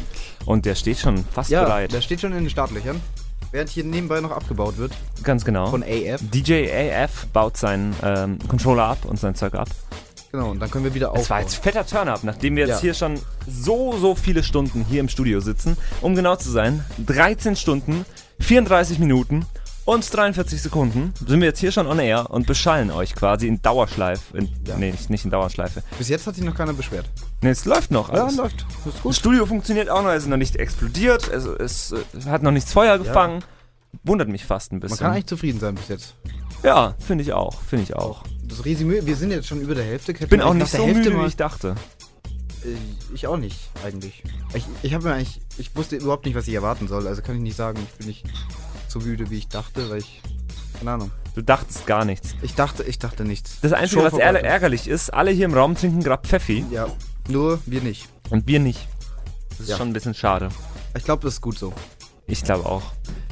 Und 0.47 0.65
der 0.65 0.77
steht 0.77 0.99
schon 1.01 1.25
fast 1.25 1.51
Ja, 1.51 1.65
bereit. 1.65 1.93
der 1.93 2.03
steht 2.03 2.21
schon 2.21 2.31
in 2.35 2.45
den 2.45 2.51
Startlöchern. 2.51 3.01
Während 3.51 3.69
hier 3.69 3.83
nebenbei 3.83 4.21
noch 4.21 4.31
abgebaut 4.31 4.79
wird. 4.79 4.93
Ganz 5.25 5.45
genau. 5.45 5.67
Von 5.67 5.83
AF. 5.83 6.21
DJ 6.33 6.69
AF 6.71 7.27
baut 7.33 7.57
seinen 7.57 7.97
ähm, 8.05 8.39
Controller 8.47 8.85
ab 8.85 9.05
und 9.05 9.19
sein 9.19 9.35
Zeug 9.35 9.55
ab. 9.55 9.69
Genau, 10.31 10.51
und 10.53 10.61
dann 10.61 10.71
können 10.71 10.85
wir 10.85 10.95
wieder 10.95 11.09
Es 11.17 11.29
war 11.31 11.39
aufbauen. 11.39 11.41
jetzt 11.43 11.57
fetter 11.57 11.85
Turn-Up, 11.85 12.23
nachdem 12.23 12.55
wir 12.55 12.67
jetzt 12.69 12.77
Ja. 12.77 12.81
hier 12.83 12.95
schon 12.95 13.19
so, 13.49 13.97
so 13.99 14.15
viele 14.15 14.45
Stunden 14.45 14.85
hier 14.89 15.01
im 15.01 15.09
Studio 15.09 15.41
sitzen. 15.41 15.77
Um 16.01 16.15
genau 16.15 16.37
zu 16.37 16.51
sein, 16.53 16.85
13 17.05 17.57
Stunden, 17.57 18.05
34 18.39 19.01
Minuten 19.01 19.47
und 19.85 20.15
43 20.15 20.63
Sekunden 20.63 21.13
sind 21.27 21.41
wir 21.41 21.49
jetzt 21.49 21.59
hier 21.61 21.71
schon 21.73 21.87
on 21.87 21.99
air 21.99 22.31
und 22.31 22.47
beschallen 22.47 22.91
euch 22.91 23.15
quasi 23.15 23.47
in 23.49 23.61
Dauerschleife. 23.61 24.37
In, 24.37 24.49
Ja. 24.67 24.77
Nee, 24.79 24.95
nicht, 25.09 25.25
in 25.25 25.31
Dauerschleife. 25.31 25.83
Bis 25.99 26.09
jetzt 26.09 26.27
hat 26.27 26.35
sich 26.37 26.45
noch 26.45 26.55
keiner 26.55 26.73
beschwert. 26.73 27.07
Nee, 27.43 27.51
es 27.51 27.65
läuft 27.65 27.91
noch. 27.91 28.13
Ja, 28.13 28.25
Alles. 28.25 28.37
läuft. 28.37 28.63
Ist 28.63 28.87
Das 28.95 29.03
gut. 29.03 29.15
Studio 29.15 29.47
funktioniert 29.47 29.91
auch 29.91 30.03
noch, 30.03 30.11
es 30.11 30.23
ist 30.25 30.29
noch 30.29 30.37
nicht 30.39 30.57
explodiert, 30.57 31.29
es, 31.29 31.45
es, 31.45 31.93
äh, 31.93 32.25
hat 32.31 32.43
noch 32.43 32.51
nichts 32.53 32.73
Feuer 32.73 32.99
gefangen. 32.99 33.43
Wundert 34.03 34.29
mich 34.29 34.45
fast 34.45 34.73
ein 34.73 34.77
Man 34.77 34.81
bisschen. 34.81 34.99
kann 34.99 35.13
eigentlich 35.13 35.27
zufrieden 35.27 35.61
sein 35.61 35.75
bis 35.77 35.89
jetzt. 35.89 36.15
ja, 36.63 36.95
finde 36.99 37.23
ich 37.23 37.33
auch, 37.33 37.61
finde 37.63 37.85
ich 37.85 37.95
auch. 37.95 38.23
Das 38.45 38.65
Resümee, 38.65 39.01
wir 39.05 39.17
sind 39.17 39.31
jetzt 39.31 39.47
schon 39.47 39.61
über 39.61 39.75
der 39.75 39.85
Hälfte. 39.85 40.13
Ich 40.13 40.29
bin 40.29 40.41
auch 40.41 40.55
nicht 40.55 40.71
so 40.73 40.87
müde, 40.87 41.17
wie 41.21 41.27
ich 41.27 41.37
dachte. 41.37 41.75
Äh, 42.65 42.69
Ich 43.15 43.27
auch 43.27 43.37
nicht, 43.37 43.71
eigentlich. 43.85 44.23
Ich, 44.55 44.65
ich 44.83 44.95
habe 44.95 45.05
mir 45.05 45.15
eigentlich, 45.15 45.41
ich 45.59 45.77
wusste 45.77 45.97
überhaupt 45.97 46.25
nicht, 46.27 46.35
was 46.35 46.49
ich 46.49 46.55
erwarten 46.55 46.89
soll. 46.89 47.07
Also 47.07 47.23
kann 47.23 47.37
ich 47.37 47.43
nicht 47.43 47.57
sagen, 47.57 47.79
ich 47.87 47.99
bin 47.99 48.07
nicht 48.09 48.25
so 48.95 49.01
müde, 49.01 49.29
wie 49.31 49.39
ich 49.39 49.49
dachte, 49.49 49.91
weil 49.91 49.99
ich, 49.99 50.23
keine 50.79 50.93
Ahnung. 50.93 51.11
Du 51.35 51.43
dachtest 51.43 51.85
gar 51.87 52.05
nichts. 52.05 52.35
Ich 52.43 52.55
dachte, 52.55 52.85
ich 52.85 52.99
dachte 53.01 53.25
nichts. 53.25 53.59
Das 53.61 53.73
Einzige, 53.73 54.03
Show 54.03 54.07
was 54.07 54.13
ärger- 54.15 54.41
ärgerlich 54.43 54.87
ist, 54.87 55.13
alle 55.13 55.33
hier 55.33 55.47
im 55.47 55.55
Raum 55.55 55.75
trinken 55.75 56.01
gerade 56.03 56.27
Pfeffi 56.27 56.65
Ja, 56.71 56.87
nur 57.29 57.59
wir 57.67 57.81
nicht. 57.81 58.09
und 58.31 58.47
wir 58.47 58.61
nicht. 58.61 58.87
Das 59.51 59.61
ist 59.61 59.69
Ja. 59.71 59.77
schon 59.77 59.89
ein 59.89 59.93
bisschen 59.93 60.15
schade. 60.15 60.49
Ich 60.97 61.05
glaube, 61.05 61.25
das 61.25 61.35
ist 61.35 61.41
gut 61.41 61.59
so. 61.59 61.73
Ich 62.29 62.45
glaube 62.45 62.67
auch. 62.67 62.83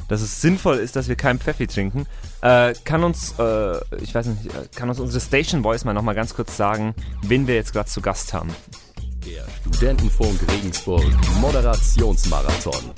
Dass 0.09 0.19
es 0.21 0.41
sinnvoll 0.41 0.77
ist, 0.77 0.95
dass 0.97 1.07
wir 1.07 1.15
keinen 1.15 1.39
Pfeffi 1.39 1.65
trinken. 1.65 2.05
Äh, 2.41 2.73
kann 2.83 3.03
uns, 3.05 3.33
äh, 3.39 3.77
ich 4.01 4.13
weiß 4.13 4.25
nicht, 4.27 4.47
äh, 4.47 4.67
kann 4.75 4.89
uns 4.89 4.99
unsere 4.99 5.21
Station 5.21 5.63
Voice 5.63 5.85
mal 5.85 5.93
nochmal 5.93 6.13
ganz 6.13 6.33
kurz 6.35 6.57
sagen, 6.57 6.93
wen 7.21 7.47
wir 7.47 7.55
jetzt 7.55 7.71
gerade 7.71 7.89
zu 7.89 8.01
Gast 8.01 8.33
haben. 8.33 8.49
Der 9.25 9.45
Studentenfunk 9.61 10.41
Regensburg 10.51 11.05
Moderationsmarathon. 11.39 12.91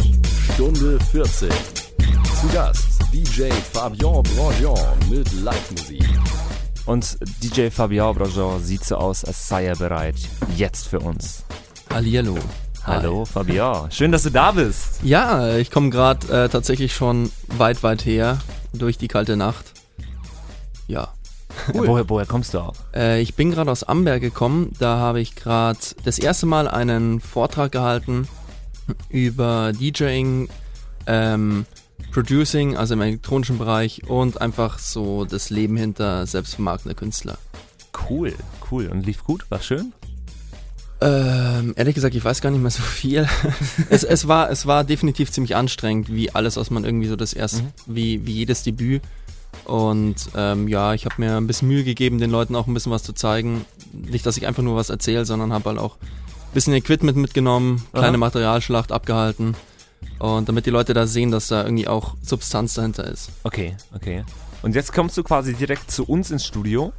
Stunde 0.56 1.00
14. 1.12 1.50
Zu 2.42 2.48
Gast 2.50 3.02
DJ 3.14 3.50
Fabian 3.72 4.22
Brangion 4.24 4.78
mit 5.10 5.32
Live-Musik. 5.42 6.04
Und 6.86 7.18
DJ 7.42 7.70
Fabian 7.70 8.14
Brajon 8.14 8.62
sieht 8.62 8.84
so 8.84 8.98
aus, 8.98 9.24
als 9.24 9.48
sei 9.48 9.66
er 9.66 9.76
bereit. 9.76 10.16
Jetzt 10.56 10.88
für 10.88 11.00
uns. 11.00 11.46
Hallihallo. 11.94 12.38
Hallo 12.84 13.26
Fabian, 13.26 13.90
schön, 13.90 14.12
dass 14.12 14.24
du 14.24 14.32
da 14.32 14.52
bist. 14.52 15.00
Ja, 15.04 15.56
ich 15.56 15.72
komme 15.72 15.90
gerade 15.90 16.28
äh, 16.46 16.50
tatsächlich 16.50 16.94
schon 16.94 17.32
weit, 17.58 17.84
weit 17.84 18.06
her 18.06 18.38
durch 18.74 18.98
die 18.98 19.08
kalte 19.08 19.38
Nacht. 19.38 19.66
Ja, 20.88 21.14
Woher, 21.74 22.10
woher 22.10 22.26
kommst 22.26 22.54
du 22.54 22.60
auch? 22.60 22.76
Äh, 22.94 23.22
ich 23.22 23.36
bin 23.36 23.52
gerade 23.52 23.72
aus 23.72 23.84
Amberg 23.84 24.22
gekommen. 24.22 24.74
Da 24.78 24.98
habe 24.98 25.22
ich 25.22 25.36
gerade 25.36 25.80
das 26.04 26.20
erste 26.20 26.46
Mal 26.46 26.68
einen 26.68 27.22
Vortrag 27.22 27.72
gehalten 27.72 28.28
über 29.10 29.72
DJing, 29.74 30.50
ähm, 31.08 31.66
Producing, 32.12 32.78
also 32.78 32.94
im 32.94 33.02
elektronischen 33.02 33.58
Bereich 33.58 34.04
und 34.08 34.42
einfach 34.42 34.80
so 34.80 35.26
das 35.26 35.50
Leben 35.50 35.76
hinter 35.78 36.26
selbstvermarktender 36.26 36.96
Künstler. 36.96 37.38
Cool, 38.10 38.34
cool. 38.72 38.88
Und 38.88 39.06
lief 39.06 39.24
gut? 39.24 39.46
War 39.50 39.62
schön? 39.62 39.94
Ähm, 41.02 41.74
ehrlich 41.76 41.96
gesagt, 41.96 42.16
ich 42.16 42.24
weiß 42.24 42.40
gar 42.42 42.52
nicht 42.52 42.62
mehr 42.62 42.72
so 42.72 42.82
viel. 42.82 43.28
es, 43.90 44.04
es, 44.04 44.28
war, 44.28 44.50
es 44.50 44.66
war 44.66 44.84
definitiv 44.84 45.32
ziemlich 45.32 45.56
anstrengend, 45.56 46.14
wie 46.14 46.32
alles, 46.34 46.56
was 46.56 46.70
man 46.72 46.86
irgendwie 46.86 47.08
so 47.08 47.16
das 47.16 47.34
erste, 47.34 47.64
Mhm. 47.64 47.68
wie, 47.88 48.26
wie 48.26 48.32
jedes 48.34 48.64
Debüt. 48.64 49.02
Und 49.66 50.16
ähm, 50.36 50.68
ja, 50.68 50.94
ich 50.94 51.06
habe 51.06 51.16
mir 51.18 51.38
ein 51.38 51.48
bisschen 51.48 51.68
Mühe 51.68 51.84
gegeben, 51.84 52.20
den 52.20 52.30
Leuten 52.30 52.56
auch 52.56 52.68
ein 52.68 52.74
bisschen 52.74 52.92
was 52.92 53.04
zu 53.04 53.14
zeigen. 53.14 53.66
Nicht, 53.94 54.26
dass 54.26 54.38
ich 54.38 54.48
einfach 54.48 54.64
nur 54.64 54.76
was 54.76 54.90
erzähle, 54.90 55.26
sondern 55.26 55.54
habe 55.54 55.70
halt 55.70 55.80
auch 55.80 55.96
ein 55.98 56.54
bisschen 56.54 56.74
Equipment 56.74 57.18
mitgenommen, 57.18 57.84
kleine 57.92 58.10
Aha. 58.10 58.18
Materialschlacht 58.18 58.92
abgehalten. 58.92 59.56
Und 60.20 60.48
damit 60.48 60.66
die 60.66 60.70
Leute 60.70 60.94
da 60.94 61.08
sehen, 61.08 61.32
dass 61.32 61.48
da 61.48 61.64
irgendwie 61.64 61.88
auch 61.88 62.16
Substanz 62.22 62.74
dahinter 62.76 63.06
ist. 63.06 63.30
Okay, 63.44 63.76
okay. 63.94 64.24
Und 64.62 64.74
jetzt 64.76 64.94
kommst 64.94 65.18
du 65.18 65.24
quasi 65.24 65.54
direkt 65.54 65.92
zu 65.92 66.06
uns 66.06 66.32
ins 66.32 66.46
Studio. 66.46 66.94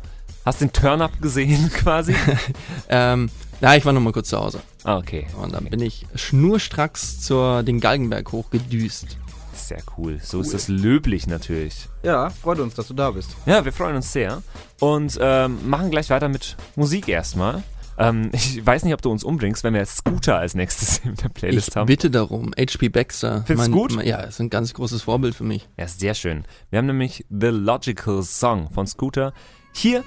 Hast 0.44 0.60
den 0.60 0.72
Turn-Up 0.72 1.20
gesehen 1.20 1.70
quasi? 1.74 2.14
Ähm, 2.88 3.30
ja, 3.60 3.74
ich 3.74 3.84
war 3.86 3.92
noch 3.92 4.00
mal 4.02 4.12
kurz 4.12 4.28
zu 4.28 4.38
Hause. 4.38 4.60
ah, 4.84 4.98
okay. 4.98 5.26
Und 5.40 5.54
dann 5.54 5.64
bin 5.64 5.80
ich 5.80 6.06
schnurstracks 6.14 7.20
zur, 7.22 7.62
den 7.62 7.80
Galgenberg 7.80 8.30
hochgedüst. 8.30 9.16
Sehr 9.54 9.82
cool. 9.96 10.20
So 10.22 10.40
ist 10.42 10.52
das 10.52 10.68
löblich 10.68 11.26
natürlich. 11.26 11.88
Ja, 12.02 12.28
freut 12.28 12.60
uns, 12.60 12.74
dass 12.74 12.86
du 12.88 12.94
da 12.94 13.10
bist. 13.10 13.30
Ja, 13.46 13.64
wir 13.64 13.72
freuen 13.72 13.96
uns 13.96 14.12
sehr. 14.12 14.42
Und 14.78 15.18
ähm, 15.20 15.58
machen 15.68 15.90
gleich 15.90 16.10
weiter 16.10 16.28
mit 16.28 16.56
Musik 16.76 17.08
erstmal. 17.08 17.62
Ähm, 17.98 18.30
ich 18.32 18.64
weiß 18.64 18.84
nicht, 18.84 18.94
ob 18.94 19.02
du 19.02 19.10
uns 19.10 19.24
umbringst, 19.24 19.64
wenn 19.64 19.74
wir 19.74 19.80
jetzt 19.80 19.98
Scooter 19.98 20.38
als 20.38 20.54
nächstes 20.54 20.98
in 21.04 21.14
der 21.14 21.28
Playlist 21.28 21.68
Ich 21.68 21.76
haben. 21.76 21.86
bitte 21.86 22.10
darum. 22.10 22.52
HP 22.58 22.88
Baxter. 22.88 23.44
Findest 23.46 23.68
du 23.68 23.72
gut? 23.72 24.04
ja, 24.04 24.20
ist 24.20 24.40
ein 24.40 24.50
ganz 24.50 24.74
großes 24.74 25.02
Vorbild 25.02 25.34
für 25.34 25.44
mich. 25.44 25.68
Ja, 25.76 25.88
sehr 25.88 26.14
schön. 26.14 26.44
Wir 26.70 26.78
haben 26.78 26.86
nämlich 26.86 27.24
The 27.30 27.48
Logical 27.48 28.22
Song 28.22 28.70
von 28.70 28.86
Scooter 28.86 29.32
hier 29.72 30.04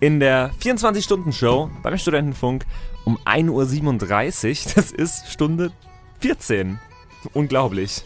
in 0.00 0.18
der 0.20 0.50
24-Stunden-Show 0.62 1.70
beim 1.82 1.98
Studentenfunk 1.98 2.64
um 3.04 3.18
1.37 3.24 4.66
Uhr. 4.68 4.72
Das 4.74 4.90
ist 4.92 5.30
Stunde 5.30 5.72
14. 6.20 6.78
Unglaublich. 7.34 8.02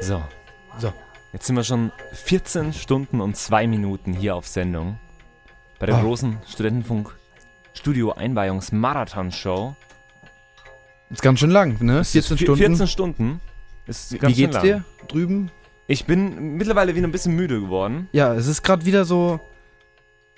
So. 0.00 0.22
So. 0.78 0.92
Jetzt 1.32 1.46
sind 1.46 1.56
wir 1.56 1.64
schon 1.64 1.92
14 2.12 2.72
Stunden 2.72 3.20
und 3.20 3.36
2 3.36 3.66
Minuten 3.66 4.12
hier 4.12 4.34
auf 4.34 4.46
Sendung. 4.48 4.98
Bei 5.78 5.86
der 5.86 5.96
Ah. 5.96 6.02
großen 6.02 6.38
Studentenfunk 6.48 7.14
Studio 7.72 8.12
Einweihungs-Marathon 8.12 9.30
Show. 9.30 9.74
Ist 11.10 11.22
ganz 11.22 11.38
schön 11.40 11.50
lang, 11.50 11.80
ne? 11.82 12.04
14 12.04 12.36
Vi- 12.36 12.42
Stunden. 12.44 12.58
14 12.58 12.86
Stunden. 12.88 13.40
Ist 13.86 14.12
Wie 14.12 14.18
ganz 14.18 14.34
schön 14.36 14.44
geht's 14.44 14.54
lang. 14.56 14.62
dir 14.64 14.84
drüben? 15.08 15.50
Ich 15.86 16.04
bin 16.04 16.56
mittlerweile 16.56 16.94
wieder 16.94 17.06
ein 17.06 17.12
bisschen 17.12 17.34
müde 17.34 17.60
geworden. 17.60 18.08
Ja, 18.12 18.34
es 18.34 18.46
ist 18.46 18.62
gerade 18.62 18.84
wieder 18.84 19.04
so, 19.04 19.40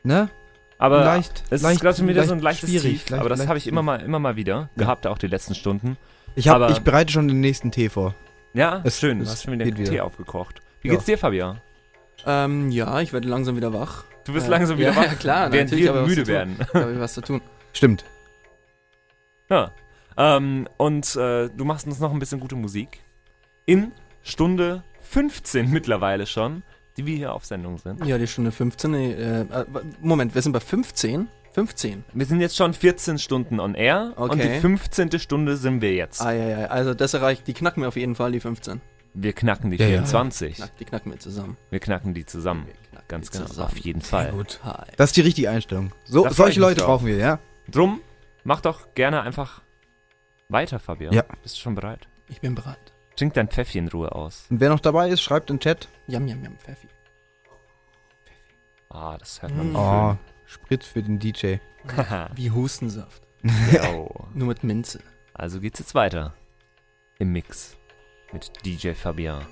ne? 0.03 0.29
Aber 0.79 1.05
leicht, 1.05 1.45
es 1.51 1.63
leicht, 1.63 1.77
ist 1.77 1.81
gerade 1.83 2.09
wieder 2.09 2.25
so 2.25 2.33
ein 2.33 2.41
leichtes 2.41 2.71
Tief. 2.71 2.83
leicht- 3.11 3.13
aber 3.13 3.29
das 3.29 3.47
habe 3.47 3.59
ich 3.59 3.67
immer 3.67 3.83
mal, 3.83 4.01
immer 4.01 4.19
mal 4.19 4.37
wieder 4.37 4.69
gehabt, 4.77 5.07
auch 5.07 5.19
die 5.19 5.27
letzten 5.29 5.55
Stunden. 5.55 5.97
Ich, 6.35 6.49
hab, 6.49 6.57
aber- 6.57 6.71
ich 6.71 6.81
bereite 6.81 7.13
schon 7.13 7.29
den 7.29 7.41
nächsten 7.41 7.71
Tee 7.71 7.89
vor. 7.89 8.15
Ja, 8.55 8.81
Es- 8.85 8.99
schön. 9.01 9.19
Du 9.21 9.27
hast 9.27 9.43
schon 9.45 9.53
wieder 9.55 9.65
den 9.65 9.77
wieder. 9.77 9.91
Tee 9.91 10.01
aufgekocht. 10.01 10.61
Wie 10.83 10.89
Ja. 10.89 10.95
geht's 10.95 11.07
dir, 11.07 11.17
Fabian? 11.19 11.61
Ähm, 12.27 12.71
ja, 12.71 13.01
ich 13.01 13.13
werde 13.13 13.29
langsam 13.29 13.57
wieder 13.57 13.73
wach. 13.73 14.05
Du 14.25 14.33
bist 14.33 14.47
Äh, 14.47 14.51
langsam 14.51 14.79
wieder 14.79 14.91
ja, 14.91 14.97
wach, 14.97 15.05
Ja, 15.07 15.15
klar, 15.15 15.53
während 15.53 15.71
natürlich 15.71 15.93
wir 15.93 16.03
müde 16.03 16.27
werden. 16.27 16.57
Da 16.73 16.81
habe 16.81 16.93
ich 16.93 17.01
was 17.01 17.15
zu 17.15 17.21
tun. 17.23 17.41
Stimmt. 17.73 18.05
Ja. 19.49 19.73
Ähm, 20.17 20.69
und 20.77 21.17
äh, 21.17 21.49
du 21.49 21.65
machst 21.65 21.87
uns 21.87 21.99
noch 21.99 22.13
ein 22.13 22.19
bisschen 22.19 22.39
gute 22.41 22.55
Musik. 22.55 23.01
In 23.65 23.93
Stunde 24.23 24.83
15 25.01 25.71
mittlerweile 25.71 26.27
schon, 26.27 26.63
die 26.97 27.07
wir 27.07 27.17
hier 27.17 27.33
auf 27.33 27.45
Sendung 27.47 27.79
sind. 27.79 28.05
Ja, 28.05 28.19
die 28.19 28.27
Stunde 28.27 28.53
15. 28.53 28.91
nee, 28.91 29.13
Äh, 29.13 29.41
äh, 29.41 29.65
Moment, 30.01 30.35
wir 30.35 30.43
sind 30.43 30.53
bei 30.53 30.61
15? 30.61 31.29
15. 31.55 32.05
Wir 32.13 32.27
sind 32.27 32.41
jetzt 32.41 32.57
schon 32.57 32.73
14 32.75 33.19
Stunden 33.19 33.61
on 33.61 33.75
air 33.75 34.13
und 34.17 34.35
die 34.35 34.41
Okay. 34.41 34.61
15. 34.61 35.19
Stunde 35.19 35.57
sind 35.57 35.81
wir 35.83 35.93
jetzt. 35.95 36.21
Ah, 36.23 36.33
ja, 36.33 36.49
ja. 36.61 36.67
Also, 36.69 36.95
das 36.95 37.15
erreicht, 37.15 37.47
die 37.47 37.53
knacken 37.55 37.83
wir 37.83 37.89
auf 37.89 37.97
jeden 37.97 38.15
Fall, 38.15 38.33
die 38.33 38.41
15. 38.41 38.81
Wir 39.15 39.35
knacken 39.35 39.71
die 39.71 39.77
Ja, 39.77 39.85
ja. 39.87 39.93
24. 40.05 40.57
Knack, 40.57 40.77
die 40.79 40.85
knacken 40.87 41.13
wir 41.13 41.19
zusammen. 41.21 41.57
Wir 41.71 41.81
knacken 41.81 42.15
die 42.15 42.25
zusammen. 42.25 42.67
Knacken 42.91 43.09
Ganz 43.09 43.31
die 43.31 43.37
genau. 43.37 43.49
zusammen. 43.49 43.69
Auf 43.69 43.77
jeden 43.79 44.01
Fall. 44.01 44.31
Gut. 44.33 44.61
Das 44.97 45.11
ist 45.11 45.17
die 45.17 45.21
richtige 45.21 45.51
Einstellung. 45.51 45.93
So, 46.05 46.27
solche 46.31 46.59
Leute 46.61 46.77
drauf. 46.81 46.87
brauchen 47.03 47.07
wir, 47.09 47.17
ja? 47.17 47.39
Drum, 47.69 48.01
mach 48.45 48.63
doch 48.63 48.95
gerne 48.95 49.21
einfach 49.21 49.61
weiter, 50.49 50.79
Fabian. 50.79 51.13
Ja. 51.13 51.25
Bist 51.43 51.57
du 51.57 51.61
schon 51.61 51.75
bereit? 51.75 52.09
Ich 52.31 52.41
bin 52.41 52.55
bereit. 52.55 52.79
Trink 53.17 53.35
dein 53.35 53.49
Pfeffi 53.49 53.77
in 53.77 53.89
Ruhe 53.89 54.11
aus. 54.13 54.47
Und 54.49 54.61
wer 54.61 54.71
noch 54.71 54.81
dabei 54.81 55.11
ist, 55.11 55.21
schreibt 55.21 55.51
im 55.51 55.61
Chat. 55.61 55.89
Yam, 56.07 56.27
yam, 56.27 56.43
yam, 56.43 56.57
Pfeffi. 56.57 56.89
Ah, 58.89 59.17
das 59.19 59.41
hört 59.43 59.55
man 59.57 59.73
Mm. 59.73 59.77
Oh, 59.77 60.17
Spritz 60.53 60.87
für 60.87 61.03
den 61.03 61.19
DJ. 61.19 61.57
Haha. 61.97 62.29
Wie 62.37 62.51
Hustensaft. 62.51 63.23
Jo. 63.73 64.11
Nur 64.35 64.49
mit 64.49 64.63
Minze. 64.63 65.01
Also 65.33 65.61
geht's 65.61 65.79
jetzt 65.79 65.95
weiter. 65.95 66.35
Im 67.19 67.33
Mix. 67.33 67.79
Mit 68.33 68.53
DJ 68.65 68.93
Fabian. 68.93 69.47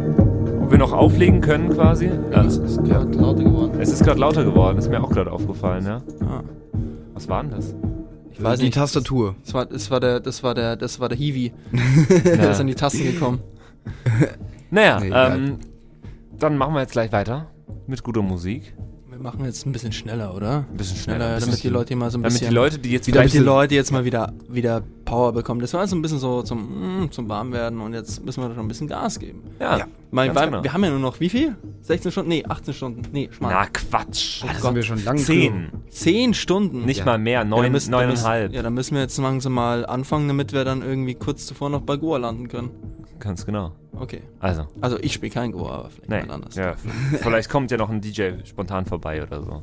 ob 0.63 0.71
wir 0.71 0.79
noch 0.79 0.93
auflegen 0.93 1.41
können 1.41 1.71
quasi. 1.71 2.11
Ja. 2.31 2.45
Es 2.45 2.59
ist 2.59 2.83
gerade 2.85 3.11
lauter 3.19 3.43
geworden. 3.43 3.81
Es 3.81 3.93
ist 3.93 4.05
gerade 4.05 4.21
lauter 4.21 4.45
geworden, 4.45 4.79
ist 4.79 4.89
mir 4.89 5.03
auch 5.03 5.11
gerade 5.11 5.33
aufgefallen, 5.33 5.85
ja. 5.85 6.01
Ah, 6.21 6.43
Was 7.15 7.29
war 7.29 7.43
denn 7.43 7.51
das? 7.53 7.75
ich 8.33 8.43
weiß 8.43 8.59
die 8.61 8.67
nicht. 8.67 8.75
Tastatur. 8.75 9.35
Das 9.45 9.55
war, 9.55 9.67
das 9.67 9.91
war 9.91 10.01
der, 10.01 10.21
das 10.21 10.43
war 10.43 10.55
der, 10.55 10.77
das 10.77 11.01
war 11.01 11.09
der 11.09 11.19
Hiwi. 11.19 11.53
Ja. 11.73 12.19
Der 12.37 12.51
ist 12.53 12.61
an 12.61 12.67
die 12.69 12.75
Tasten 12.75 13.05
gekommen. 13.05 13.41
Naja, 14.71 15.01
Nee, 15.01 15.11
ähm, 15.13 15.59
dann 16.39 16.57
machen 16.57 16.75
wir 16.75 16.81
jetzt 16.81 16.93
gleich 16.93 17.13
weiter 17.13 17.47
mit 17.87 18.03
guter 18.03 18.23
Musik. 18.23 18.75
Mit 19.13 19.21
machen 19.21 19.45
jetzt 19.45 19.67
ein 19.67 19.73
bisschen 19.73 19.93
schneller, 19.93 20.35
oder? 20.35 20.65
Ein 20.71 20.77
bisschen 20.79 20.97
Schneller, 20.97 21.39
damit 21.39 21.63
die 21.63 21.69
Leute 21.69 21.95
mal 21.97 22.11
so 22.11 22.17
ein 22.17 22.23
damit 22.23 22.33
bisschen. 22.33 22.49
die 22.49 22.55
Leute, 22.55 22.79
die 22.79 22.93
jetzt 22.93 23.15
damit 23.15 23.35
die 23.35 23.39
Leute 23.39 23.75
jetzt 23.75 23.93
mal 23.93 24.07
wieder, 24.07 24.33
wieder 24.49 24.83
Power 25.13 25.33
bekommen. 25.33 25.61
Das 25.61 25.75
war 25.75 25.87
so 25.87 25.95
ein 25.95 26.01
bisschen 26.03 26.19
so 26.19 26.43
zum, 26.43 27.03
mm, 27.05 27.11
zum 27.11 27.29
Warmwerden 27.29 27.81
und 27.81 27.93
jetzt 27.93 28.25
müssen 28.25 28.43
wir 28.43 28.49
schon 28.55 28.65
ein 28.65 28.69
bisschen 28.69 28.89
Gas 28.89 29.19
geben. 29.19 29.43
Ja, 29.61 29.79
Ja. 29.79 29.85
Mein, 30.11 30.35
weil, 30.35 30.47
genau. 30.47 30.63
Wir 30.65 30.73
haben 30.73 30.85
ja 30.85 30.91
nur 30.91 30.99
noch 31.01 31.21
wie 31.21 31.29
viel? 31.29 31.57
16 31.83 32.13
Stunden? 32.13 32.29
Nee, 32.31 32.45
18 32.47 32.75
Stunden. 32.75 33.03
Nee, 33.13 33.29
Schmarrn. 33.31 33.55
Na 33.55 33.67
Quatsch. 33.67 34.43
Oh 34.43 34.47
Da 34.47 34.53
Gott. 34.55 34.63
sind 34.63 34.75
wir 34.75 34.83
schon 34.83 35.05
lange 35.05 35.21
Zehn. 35.23 35.71
10 35.91 36.35
Stunden. 36.35 36.85
Nicht 36.85 36.99
Ja. 37.01 37.05
mal 37.05 37.19
mehr, 37.19 37.41
Ja, 37.41 37.45
neun, 37.45 37.63
dann 37.65 37.73
müssen- 37.73 37.93
dann 37.93 38.07
neuneinhalb. 38.09 38.45
müssen- 38.45 38.55
Ja, 38.57 38.63
dann 38.63 38.75
müssen 38.75 38.95
wir 38.95 39.03
jetzt 39.03 39.19
langsam 39.19 39.53
mal 39.53 39.85
anfangen, 39.87 40.29
damit 40.29 40.53
wir 40.53 40.65
dann 40.65 40.83
irgendwie 40.83 41.15
kurz 41.15 41.47
zuvor 41.47 41.69
noch 41.71 41.83
bei 41.83 41.97
Goa 41.97 42.17
landen 42.19 42.49
können. 42.49 42.71
Ganz 43.21 43.45
genau. 43.47 43.73
Okay. 43.99 44.23
Also, 44.41 44.67
Also 44.81 44.99
ich 44.99 45.13
spiele 45.13 45.33
kein 45.33 45.53
Goa, 45.53 45.71
aber 45.79 45.91
vielleicht 45.91 46.27
nee. 46.27 46.33
anders. 46.33 46.55
Ja, 46.57 46.75
vielleicht 47.21 47.49
kommt 47.51 47.71
ja 47.71 47.77
noch 47.77 47.91
ein 47.91 48.01
DJ 48.01 48.33
spontan 48.45 48.85
vorbei 48.87 49.23
oder 49.23 49.43
so. 49.43 49.63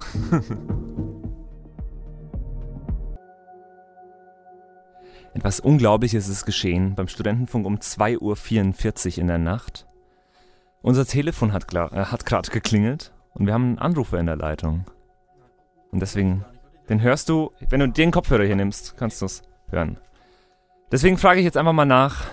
Etwas 5.38 5.60
Unglaubliches 5.60 6.28
ist 6.28 6.46
geschehen 6.46 6.96
beim 6.96 7.06
Studentenfunk 7.06 7.64
um 7.64 7.76
2.44 7.76 9.12
Uhr 9.12 9.18
in 9.22 9.28
der 9.28 9.38
Nacht. 9.38 9.86
Unser 10.82 11.06
Telefon 11.06 11.52
hat, 11.52 11.72
äh, 11.72 11.78
hat 11.78 12.26
gerade 12.26 12.50
geklingelt 12.50 13.12
und 13.34 13.46
wir 13.46 13.54
haben 13.54 13.64
einen 13.64 13.78
Anrufer 13.78 14.18
in 14.18 14.26
der 14.26 14.34
Leitung. 14.34 14.84
Und 15.92 16.00
deswegen, 16.02 16.44
den 16.88 17.02
hörst 17.02 17.28
du, 17.28 17.52
wenn 17.70 17.78
du 17.78 17.88
den 17.88 18.10
Kopfhörer 18.10 18.44
hier 18.44 18.56
nimmst, 18.56 18.96
kannst 18.96 19.22
du 19.22 19.26
es 19.26 19.42
hören. 19.70 19.98
Deswegen 20.90 21.18
frage 21.18 21.38
ich 21.38 21.44
jetzt 21.44 21.56
einfach 21.56 21.72
mal 21.72 21.84
nach, 21.84 22.26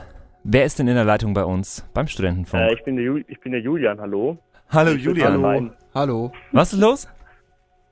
wer 0.43 0.65
ist 0.65 0.79
denn 0.79 0.87
in 0.87 0.95
der 0.95 1.05
Leitung 1.05 1.35
bei 1.35 1.43
uns 1.45 1.85
beim 1.93 2.07
Studentenfunk? 2.07 2.63
Äh, 2.63 2.73
ich, 2.73 2.83
bin 2.85 2.95
der 2.95 3.05
Ju 3.05 3.17
ich 3.27 3.39
bin 3.39 3.51
der 3.51 3.61
Julian, 3.61 3.99
hallo. 4.01 4.39
Hallo 4.69 4.93
Ich 4.93 5.03
Julian. 5.03 5.45
rein- 5.45 5.73
Hallo. 5.93 6.31
Was 6.51 6.73
ist 6.73 6.79
los? 6.79 7.07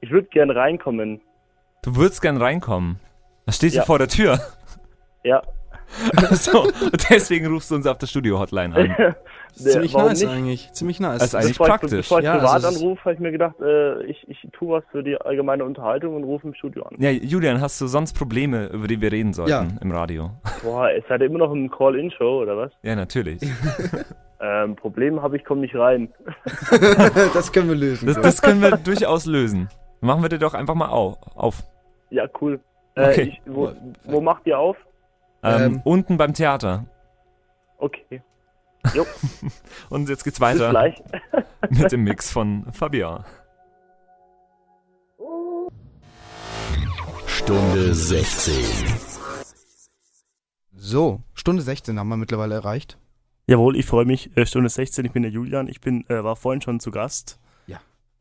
Ich 0.02 0.10
würde 0.10 0.28
gerne 0.30 0.56
reinkommen. 0.56 1.22
Du 1.84 1.96
würdest 1.96 2.22
gern 2.22 2.38
reinkommen. 2.38 3.00
Was 3.46 3.58
stehst 3.58 3.76
du 3.76 3.80
Ja. 3.80 3.86
vor 3.86 4.00
der 4.00 4.08
Tür? 4.08 4.40
Ja. 5.24 5.42
so, 6.32 6.68
deswegen 7.10 7.48
rufst 7.48 7.70
du 7.70 7.76
uns 7.76 7.86
auf 7.86 7.98
der 7.98 8.08
Studio-Hotline 8.08 8.76
an. 8.76 9.16
Das 9.56 9.66
ist 9.68 9.72
ziemlich 9.74 9.94
Warum 9.94 10.08
nice 10.08 10.22
nicht? 10.24 10.32
eigentlich. 10.32 10.72
Ziemlich 10.74 11.00
nice. 11.00 11.20
Das 11.20 11.28
ist 11.28 11.36
eigentlich 11.36 11.50
bevor 11.60 11.68
praktisch. 11.68 11.92
Ich, 11.92 12.06
bevor 12.06 12.18
ich 12.22 12.26
Ja, 12.26 12.38
privat 12.38 12.54
also 12.56 12.70
es 12.70 12.78
anrufe, 12.82 13.02
habe 13.02 13.14
ich 13.14 13.20
mir 13.20 13.32
gedacht, 13.32 13.54
äh, 13.62 14.04
ich, 14.06 14.28
ich 14.28 14.48
tue 14.52 14.70
was 14.78 14.84
für 14.92 15.04
die 15.04 15.16
allgemeine 15.16 15.64
Unterhaltung 15.64 16.16
und 16.16 16.24
rufe 16.24 16.48
im 16.48 16.56
Studio 16.56 16.82
an. 16.82 16.96
Ja, 16.98 17.12
Julian, 17.12 17.62
hast 17.62 17.80
du 17.80 17.86
sonst 17.86 18.14
Probleme, 18.18 18.66
über 18.74 18.88
die 18.88 19.00
wir 19.00 19.12
reden 19.12 19.32
sollten 19.32 19.52
Ja. 19.52 19.68
im 19.80 19.92
Radio? 19.92 20.32
Boah, 20.64 20.90
ist 20.90 21.08
halt 21.08 21.22
immer 21.22 21.38
noch 21.38 21.52
im 21.52 21.70
Call-In-Show, 21.70 22.42
oder 22.42 22.58
was? 22.58 22.72
Ja, 22.82 22.96
natürlich. 22.96 23.42
Ähm, 24.46 24.76
Problem 24.76 25.22
habe 25.22 25.38
ich, 25.38 25.46
komme 25.46 25.62
nicht 25.62 25.74
rein. 25.74 26.12
das 27.34 27.54
können 27.54 27.70
wir 27.70 27.76
lösen. 27.76 28.08
Das, 28.08 28.20
das 28.20 28.42
können 28.42 28.62
wir 28.62 28.72
durchaus 28.76 29.26
lösen. 29.26 29.70
Machen 30.02 30.22
wir 30.22 30.28
dir 30.28 30.38
doch 30.40 30.54
einfach 30.54 30.76
mal 30.76 30.90
au- 30.90 31.16
auf. 31.36 31.64
Ja, 32.10 32.26
cool. 32.42 32.60
Äh, 32.96 33.10
Okay. 33.10 33.22
ich, 33.34 33.42
wo, 33.46 33.72
wo 34.04 34.20
macht 34.20 34.46
ihr 34.46 34.60
auf? 34.60 34.76
Ähm, 35.44 35.62
Ähm. 35.62 35.82
Unten 35.84 36.18
beim 36.18 36.34
Theater. 36.34 36.86
Okay, 37.78 38.22
Und 39.90 40.10
jetzt 40.10 40.24
geht's 40.24 40.40
bis 40.40 40.42
weiter 40.42 40.70
gleich. 40.70 41.02
mit 41.70 41.92
dem 41.92 42.04
Mix 42.04 42.32
von 42.32 42.72
Fabian. 42.72 43.24
Stunde 47.26 47.94
16. 47.94 48.54
So, 50.76 51.22
Stunde 51.34 51.62
16 51.62 52.00
haben 52.00 52.10
wir 52.10 52.18
mittlerweile 52.18 52.56
erreicht. 52.56 52.98
Jawohl, 53.48 53.76
ich 53.76 53.86
freue 53.86 54.06
mich. 54.06 54.36
Äh, 54.38 54.46
Stunde 54.46 54.70
16, 54.70 55.06
ich 55.06 55.12
bin 55.12 55.24
der 55.24 55.32
Julian. 55.32 55.68
Ich 55.68 55.82
bin, 55.82 56.06
äh, 56.10 56.24
war 56.24 56.36
vorhin 56.36 56.62
schon 56.62 56.80
zu 56.80 56.92
Gast. 56.92 57.40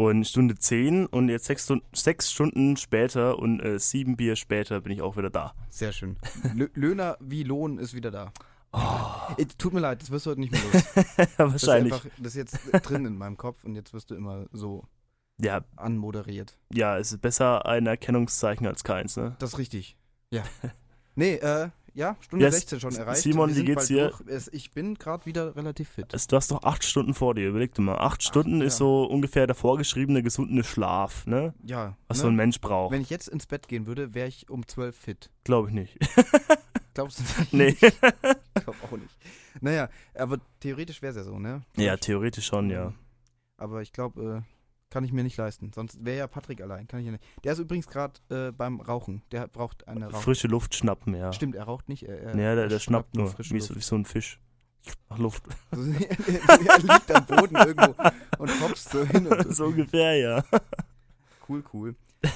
Und 0.02 0.26
Stunde 0.26 0.56
10 0.56 1.06
und 1.06 1.28
jetzt 1.28 1.44
sechs, 1.44 1.64
Stunden- 1.64 1.86
sechs 1.94 2.32
Stunden 2.32 2.76
später 2.76 3.38
und 3.38 3.60
äh, 3.60 3.78
sieben 3.78 4.16
Bier 4.16 4.34
später 4.34 4.80
bin 4.80 4.90
ich 4.92 5.00
auch 5.00 5.16
wieder 5.16 5.30
da. 5.30 5.54
Sehr 5.70 5.92
schön. 5.92 6.16
Lö 6.54 6.68
Löhner 6.74 7.16
wie 7.20 7.44
Lohn 7.44 7.78
ist 7.78 7.94
wieder 7.94 8.10
da. 8.10 8.32
Oh. 8.72 8.80
Äh, 9.36 9.44
Tut 9.58 9.72
mir 9.74 9.78
leid, 9.80 10.02
das 10.02 10.10
wirst 10.10 10.26
du 10.26 10.30
heute 10.30 10.40
nicht 10.40 10.50
mehr 10.52 10.60
los. 10.72 10.82
Das 11.16 11.28
ist, 11.28 11.38
Wahrscheinlich. 11.38 11.92
einfach, 11.92 12.06
das 12.18 12.34
ist 12.34 12.36
jetzt 12.36 12.58
drin 12.88 13.06
in 13.06 13.16
meinem 13.16 13.36
Kopf 13.36 13.62
und 13.62 13.76
jetzt 13.76 13.92
wirst 13.94 14.10
du 14.10 14.16
immer 14.16 14.46
so 14.50 14.84
Ja, 15.40 15.64
anmoderiert. 15.76 16.58
ja, 16.72 16.98
es 16.98 17.12
ist 17.12 17.20
besser 17.20 17.64
ein 17.66 17.86
Erkennungszeichen 17.86 18.66
als 18.66 18.82
keins, 18.82 19.16
ne? 19.16 19.36
Das 19.38 19.50
ist 19.52 19.58
richtig. 19.58 19.96
Ja. 20.32 20.42
Nee, 21.14 21.34
äh, 21.34 21.68
ja, 21.94 22.16
Stunde 22.20 22.44
Yes. 22.44 22.54
16 22.54 22.80
schon 22.80 22.94
erreicht. 22.94 23.22
Simon, 23.22 23.54
wie 23.54 23.64
geht's 23.64 23.86
dir? 23.86 24.12
ich 24.52 24.72
bin 24.72 24.94
gerade 24.94 25.26
wieder 25.26 25.54
relativ 25.56 25.88
fit. 25.90 26.12
Also, 26.12 26.26
du 26.28 26.36
hast 26.36 26.50
doch 26.50 26.62
acht 26.62 26.84
Stunden 26.84 27.14
vor 27.14 27.34
dir, 27.34 27.48
überleg 27.48 27.74
dir 27.74 27.82
mal. 27.82 27.98
Acht 27.98 28.22
Stunden 28.22 28.60
ist 28.60 28.74
ja. 28.74 28.78
so 28.78 29.04
ungefähr 29.04 29.46
der 29.46 29.54
vorgeschriebe 29.54 30.22
gesunde 30.22 30.64
Schlaf, 30.64 31.26
ne? 31.26 31.54
Ja. 31.64 31.96
Was 32.08 32.18
ne? 32.18 32.22
so 32.22 32.28
ein 32.28 32.36
Mensch 32.36 32.60
braucht. 32.60 32.92
Wenn 32.92 33.02
ich 33.02 33.10
jetzt 33.10 33.28
ins 33.28 33.46
Bett 33.46 33.68
gehen 33.68 33.86
würde, 33.86 34.14
wäre 34.14 34.28
ich 34.28 34.48
um 34.50 34.66
12 34.66 34.96
fit. 34.96 35.30
Glaube 35.44 35.68
ich 35.68 35.74
nicht. 35.74 35.98
Glaubst 36.94 37.20
du 37.20 37.22
nicht? 37.56 37.82
nee. 37.82 37.90
Ich 38.54 38.64
glaube 38.64 38.78
auch 38.84 38.92
nicht. 38.92 39.16
Naja, 39.60 39.88
aber 40.14 40.38
theoretisch 40.60 41.02
wäre 41.02 41.10
es 41.10 41.16
ja 41.16 41.24
so, 41.24 41.38
ne? 41.38 41.62
ja, 41.76 41.96
theoretisch 41.96 42.46
schon, 42.46 42.70
ja. 42.70 42.92
Aber 43.56 43.82
ich 43.82 43.92
glaube, 43.92 44.44
äh, 44.44 44.61
kann 44.92 45.04
ich 45.04 45.12
mir 45.12 45.22
nicht 45.24 45.38
leisten. 45.38 45.72
Sonst 45.74 46.04
wäre 46.04 46.18
ja 46.18 46.26
Patrick 46.26 46.60
allein. 46.60 46.86
Kann 46.86 47.00
ich 47.00 47.06
ja 47.06 47.12
nicht. 47.12 47.24
Der 47.44 47.54
ist 47.54 47.58
übrigens 47.58 47.86
gerade 47.86 48.20
äh, 48.28 48.52
beim 48.52 48.78
Rauchen. 48.80 49.22
Der 49.32 49.48
braucht 49.48 49.88
eine 49.88 50.10
Rauch. 50.10 50.20
Frische 50.20 50.48
Luft 50.48 50.74
schnappen, 50.74 51.14
ja. 51.14 51.32
Stimmt, 51.32 51.54
er 51.56 51.64
raucht 51.64 51.88
nicht. 51.88 52.02
Er, 52.02 52.20
er, 52.20 52.36
Ja, 52.36 52.54
der, 52.54 52.68
der 52.68 52.78
schnappt 52.78 53.16
nur, 53.16 53.28
frische 53.28 53.54
wie 53.54 53.60
so, 53.60 53.68
Luft. 53.72 53.80
wie 53.80 53.84
so 53.88 53.96
ein 53.96 54.04
Fisch. 54.04 54.38
Nach 55.08 55.18
Luft. 55.18 55.44
er 55.70 56.78
liegt 56.78 57.10
am 57.10 57.24
Boden 57.26 57.56
irgendwo 57.56 57.94
und 58.38 58.60
hopst 58.60 58.90
so 58.90 59.02
hin. 59.04 59.26
Und 59.26 59.56
so 59.56 59.64
ungefähr, 59.66 60.16
ja. 60.18 60.44
Cool, 61.48 61.64
cool. 61.72 61.94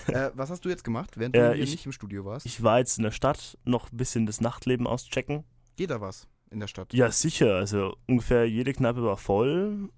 Äh, 0.09 0.31
was 0.35 0.49
hast 0.51 0.64
du 0.64 0.69
jetzt 0.71 0.83
gemacht, 0.83 1.19
während 1.19 1.37
Ja, 1.37 1.51
du 1.51 1.55
hier 1.57 1.64
ich- 1.64 1.73
nicht 1.73 1.87
im 1.87 1.92
Studio 1.92 2.25
warst? 2.25 2.47
Ich 2.47 2.62
war 2.62 2.79
jetzt 2.79 2.97
in 2.99 3.05
der 3.05 3.11
Stadt 3.12 3.59
noch 3.64 3.92
ein 3.92 3.97
bisschen 3.97 4.25
das 4.27 4.40
Nachtleben 4.40 4.87
auschecken. 4.87 5.45
Geht 5.77 5.90
da 5.90 6.01
was 6.01 6.27
in 6.51 6.59
der 6.61 6.66
Stadt? 6.69 6.95
Ja, 6.95 7.11
sicher. 7.11 7.57
Also 7.57 7.97
ungefähr 8.09 8.49
jede 8.49 8.73
Kneipe 8.73 9.03
war 9.03 9.16
voll. 9.19 9.90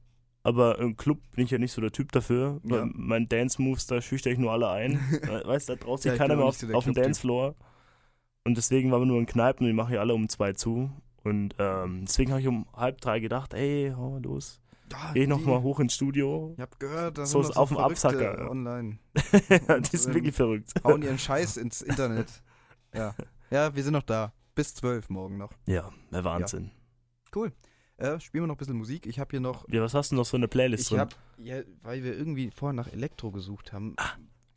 Aber 0.48 0.78
im 0.78 0.96
Club 0.96 1.18
bin 1.34 1.44
ich 1.44 1.50
ja 1.50 1.58
nicht 1.58 1.72
so 1.72 1.80
der 1.80 1.92
Typ 1.92 2.12
dafür. 2.12 2.60
Ja. 2.64 2.86
Mein 2.92 3.28
Dance-Moves, 3.28 3.86
da 3.86 4.00
schüchter 4.00 4.30
ich 4.30 4.38
nur 4.38 4.52
alle 4.52 4.68
ein. 4.70 4.94
We- 5.22 5.42
weißt 5.46 5.68
du, 5.68 5.74
da 5.76 5.84
traut 5.84 6.00
sich 6.02 6.08
Ja, 6.10 6.14
ich 6.14 6.18
keiner 6.18 6.36
mehr 6.36 6.44
auf, 6.46 6.56
so 6.56 6.72
auf 6.72 6.84
dem. 6.84 6.94
Dancefloor. 6.94 7.54
Und 8.44 8.56
deswegen 8.56 8.90
waren 8.90 9.02
wir 9.02 9.06
nur 9.06 9.18
in 9.18 9.26
Kneipen 9.26 9.64
und 9.64 9.70
die 9.70 9.74
machen 9.76 9.94
ja 9.94 10.00
alle 10.00 10.14
um 10.14 10.28
zwei 10.28 10.52
zu. 10.52 10.90
Und 11.24 11.54
ähm, 11.58 12.04
deswegen 12.06 12.30
habe 12.30 12.40
ich 12.40 12.46
um 12.48 12.66
halb 12.74 13.00
drei 13.00 13.20
gedacht, 13.20 13.52
ey, 13.52 13.92
hau 13.96 14.10
mal 14.12 14.22
los. 14.22 14.62
Ah, 14.94 15.10
Geh 15.12 15.24
ich 15.24 15.28
noch 15.28 15.38
die- 15.40 15.44
mal 15.44 15.60
hoch 15.60 15.80
ins 15.80 15.92
Studio. 15.94 16.54
Ich 16.56 16.62
hab 16.62 16.80
gehört, 16.80 17.18
da 17.18 17.26
So 17.26 17.42
sind 17.42 17.50
ist 17.50 17.56
auf 17.58 17.68
dem 17.68 17.76
Absacker, 17.78 18.38
ja. 18.44 18.48
online. 18.48 18.98
die 19.14 19.96
sind 19.96 20.10
ähm, 20.10 20.14
wirklich 20.14 20.34
verrückt. 20.34 20.72
Hauen 20.82 21.02
ihren 21.02 21.18
Scheiß 21.18 21.56
ins 21.58 21.82
Internet. 21.82 22.28
Ja. 22.94 23.14
Ja, 23.50 23.74
wir 23.74 23.82
sind 23.82 23.92
noch 23.92 24.02
da. 24.02 24.32
Bis 24.54 24.74
zwölf 24.74 25.10
morgen 25.10 25.36
noch. 25.36 25.52
Ja, 25.66 25.90
der 26.10 26.24
Wahnsinn. 26.24 26.70
Cool. 27.34 27.52
Äh, 27.98 28.18
spielen 28.20 28.44
wir 28.44 28.46
noch 28.48 28.54
ein 28.54 28.58
bisschen 28.58 28.76
Musik. 28.76 29.06
Ich 29.06 29.18
habe 29.18 29.30
hier 29.30 29.40
noch. 29.40 29.68
Ja, 29.68 29.82
was 29.82 29.92
hast 29.94 30.12
du 30.12 30.16
noch 30.16 30.24
so 30.24 30.36
in 30.36 30.40
der 30.42 30.48
Playlist 30.48 30.84
Ich 30.84 30.88
drin? 30.90 31.00
habe, 31.00 31.14
ja, 31.38 31.56
weil 31.82 32.02
wir 32.04 32.16
irgendwie 32.16 32.50
vorher 32.50 32.72
nach 32.74 32.92
Elektro 32.92 33.30
gesucht 33.32 33.72
haben. 33.72 33.94
Ah, 33.96 34.10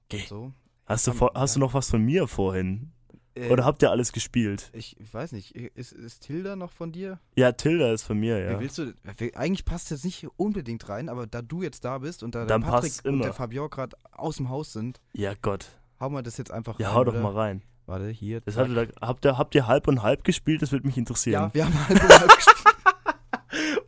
okay. 0.05 0.25
So. 0.27 0.53
Hast 0.85 1.07
du, 1.07 1.13
vor, 1.13 1.31
hast 1.35 1.55
du 1.55 1.59
ja. 1.59 1.65
noch 1.65 1.73
was 1.73 1.89
von 1.89 2.03
mir 2.03 2.27
vorhin? 2.27 2.91
Äh, 3.33 3.49
Oder 3.49 3.63
habt 3.63 3.81
ihr 3.81 3.89
alles 3.89 4.11
gespielt? 4.11 4.69
ich, 4.73 4.97
weiß 5.11 5.31
nicht. 5.31 5.55
Ist, 5.55 5.93
ist 5.93 6.19
Tilda 6.23 6.55
noch 6.57 6.71
von 6.73 6.91
dir? 6.91 7.17
Ja, 7.35 7.53
Tilda 7.53 7.93
ist 7.93 8.03
von 8.03 8.19
mir, 8.19 8.37
Wie 8.37 8.51
ja. 8.51 8.59
willst 8.59 8.77
du? 8.77 8.93
wie- 9.17 9.33
Eigentlich 9.35 9.63
passt 9.63 9.89
jetzt 9.89 10.03
nicht 10.03 10.27
unbedingt 10.35 10.87
rein, 10.89 11.07
aber 11.07 11.27
da 11.27 11.41
du 11.41 11.61
jetzt 11.63 11.85
da 11.85 11.99
bist 11.99 12.23
und 12.23 12.35
da 12.35 12.39
der 12.39 12.47
Dann 12.47 12.61
Patrick 12.61 12.91
passt's 12.91 13.05
und 13.05 13.19
der 13.21 13.31
Fabian 13.33 13.69
gerade 13.69 13.95
aus 14.11 14.35
dem 14.35 14.49
Haus 14.49 14.73
sind, 14.73 14.99
Ja, 15.13 15.33
Gott. 15.41 15.65
hauen 16.01 16.11
wir 16.13 16.21
das 16.23 16.37
jetzt 16.37 16.51
einfach 16.51 16.77
Ja, 16.77 16.89
rein, 16.89 16.95
hau 16.97 17.03
doch 17.05 17.13
oder? 17.13 17.21
mal 17.21 17.33
rein. 17.33 17.61
Warte, 17.85 18.09
hier. 18.09 18.41
Das 18.41 18.57
hatte 18.57 18.89
habt, 19.01 19.25
ihr, 19.25 19.37
habt 19.37 19.55
ihr 19.55 19.65
halb 19.65 19.87
und 19.87 20.03
halb 20.03 20.23
gespielt? 20.25 20.61
Das 20.61 20.71
würde 20.73 20.85
mich 20.85 20.97
interessieren. 20.97 21.43
ja, 21.43 21.53
wir 21.53 21.65
haben 21.65 21.87
halb 21.87 22.03
und 22.03 22.19
halb 22.19 22.29
gespielt. 22.35 22.60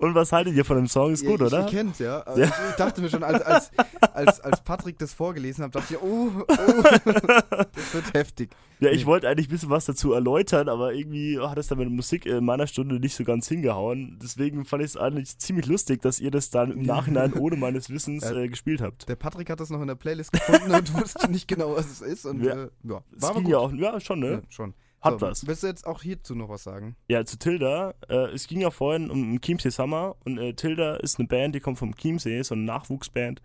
Und 0.04 0.16
was 0.16 0.34
haltet 0.34 0.54
ihr 0.56 0.66
von 0.66 0.76
dem 0.76 0.88
Song? 0.88 1.14
Ist 1.14 1.26
gut, 1.26 1.40
ich, 1.40 1.48
oder? 1.48 1.66
Ich 1.66 1.72
kenn's, 1.72 2.00
ja. 2.00 2.26
Aber 2.28 2.38
Ja. 2.38 2.46
Ich, 2.48 2.76
dachte 2.76 3.00
mir 3.02 3.10
schon, 3.10 3.24
als, 3.24 3.42
als, 3.42 3.72
als, 4.02 4.40
als 4.42 4.62
Patrick 4.62 4.98
das 5.00 5.14
vorgelesen 5.14 5.64
hat, 5.64 5.74
dachte 5.76 5.94
ich, 5.94 6.02
oh, 6.02 6.30
oh, 6.46 6.46
das 7.06 7.94
wird 7.94 8.14
heftig. 8.14 8.50
ja, 8.80 8.90
ich 8.90 9.02
Nee. 9.02 9.06
wollte 9.06 9.30
eigentlich 9.30 9.48
ein 9.48 9.52
bisschen 9.52 9.70
was 9.70 9.86
dazu 9.86 10.12
erläutern, 10.14 10.68
aber 10.68 10.94
irgendwie 10.94 11.40
hat 11.40 11.58
es 11.58 11.68
dann 11.68 11.78
mit 11.78 11.88
der 11.88 11.94
Musik 11.96 12.26
in 12.26 12.44
meiner 12.44 12.68
Stunde 12.68 13.00
nicht 13.00 13.16
so 13.16 13.24
ganz 13.24 13.48
hingehauen. 13.48 14.20
Deswegen 14.22 14.66
fand 14.66 14.84
ich 14.84 14.90
es 14.90 14.98
eigentlich 14.98 15.38
ziemlich 15.38 15.68
lustig, 15.68 16.02
dass 16.02 16.20
ihr 16.20 16.32
das 16.32 16.50
dann 16.50 16.72
im 16.72 16.82
Nachhinein 16.82 17.34
ohne 17.34 17.56
meines 17.56 17.90
Wissens 17.90 18.24
äh, 18.30 18.48
gespielt 18.50 18.82
habt. 18.82 19.08
Der 19.08 19.16
Patrick 19.16 19.50
hat 19.50 19.60
das 19.62 19.70
noch 19.70 19.82
in 19.82 19.88
der 19.88 19.96
Playlist 19.96 20.34
gefunden 20.34 20.72
und 20.74 20.94
wusste 21.02 21.32
nicht 21.32 21.48
genau, 21.48 21.76
was 21.78 21.86
es 21.90 22.02
ist. 22.02 22.26
Und 22.26 22.44
Ja. 22.44 22.54
äh, 22.64 22.70
ja, 22.84 23.02
Es 23.16 23.22
war 23.22 23.34
ging 23.36 23.44
gut. 23.44 23.52
ja 23.52 23.58
auch, 23.60 23.72
ja, 23.72 24.00
schon, 24.02 24.20
ne? 24.20 24.32
Ja, 24.32 24.42
schon. 24.50 24.74
Hat 25.04 25.20
So, 25.20 25.28
was. 25.28 25.46
Willst 25.48 25.64
du 25.64 25.68
jetzt 25.68 25.86
auch 25.86 26.02
hierzu 26.02 26.36
noch 26.36 26.50
was 26.50 26.64
sagen? 26.64 26.96
Ja, 27.08 27.26
zu 27.26 27.38
Tilda. 27.38 27.94
Äh, 28.08 28.32
es 28.34 28.48
ging 28.48 28.62
ja 28.62 28.72
vorhin 28.72 29.10
um 29.12 29.40
Chiemsee 29.42 29.70
Summer 29.70 30.16
und 30.26 30.38
äh, 30.38 30.54
Tilda 30.54 30.96
ist 30.98 31.20
eine 31.20 31.28
Band, 31.28 31.56
die 31.56 31.60
kommt 31.60 31.78
vom 31.78 31.96
Chiemsee, 31.96 32.42
so 32.44 32.56
eine 32.56 32.64
Nachwuchsband. 32.64 33.42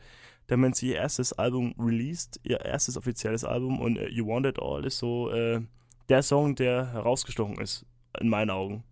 Da 0.46 0.54
haben 0.54 0.72
sie 0.72 0.88
ihr 0.88 0.96
erstes 0.96 1.32
Album 1.34 1.74
released, 1.78 2.40
ihr 2.42 2.60
erstes 2.64 2.96
offizielles 2.96 3.44
Album 3.44 3.80
und 3.80 3.98
äh, 3.98 4.08
You 4.08 4.26
Want 4.26 4.46
It 4.46 4.58
All 4.60 4.84
ist 4.84 4.98
so 4.98 5.30
äh, 5.30 5.60
der 6.08 6.22
Song, 6.22 6.54
der 6.54 6.92
herausgestochen 6.92 7.58
ist, 7.58 7.84
in 8.18 8.28
meinen 8.28 8.50
Augen. 8.50 8.82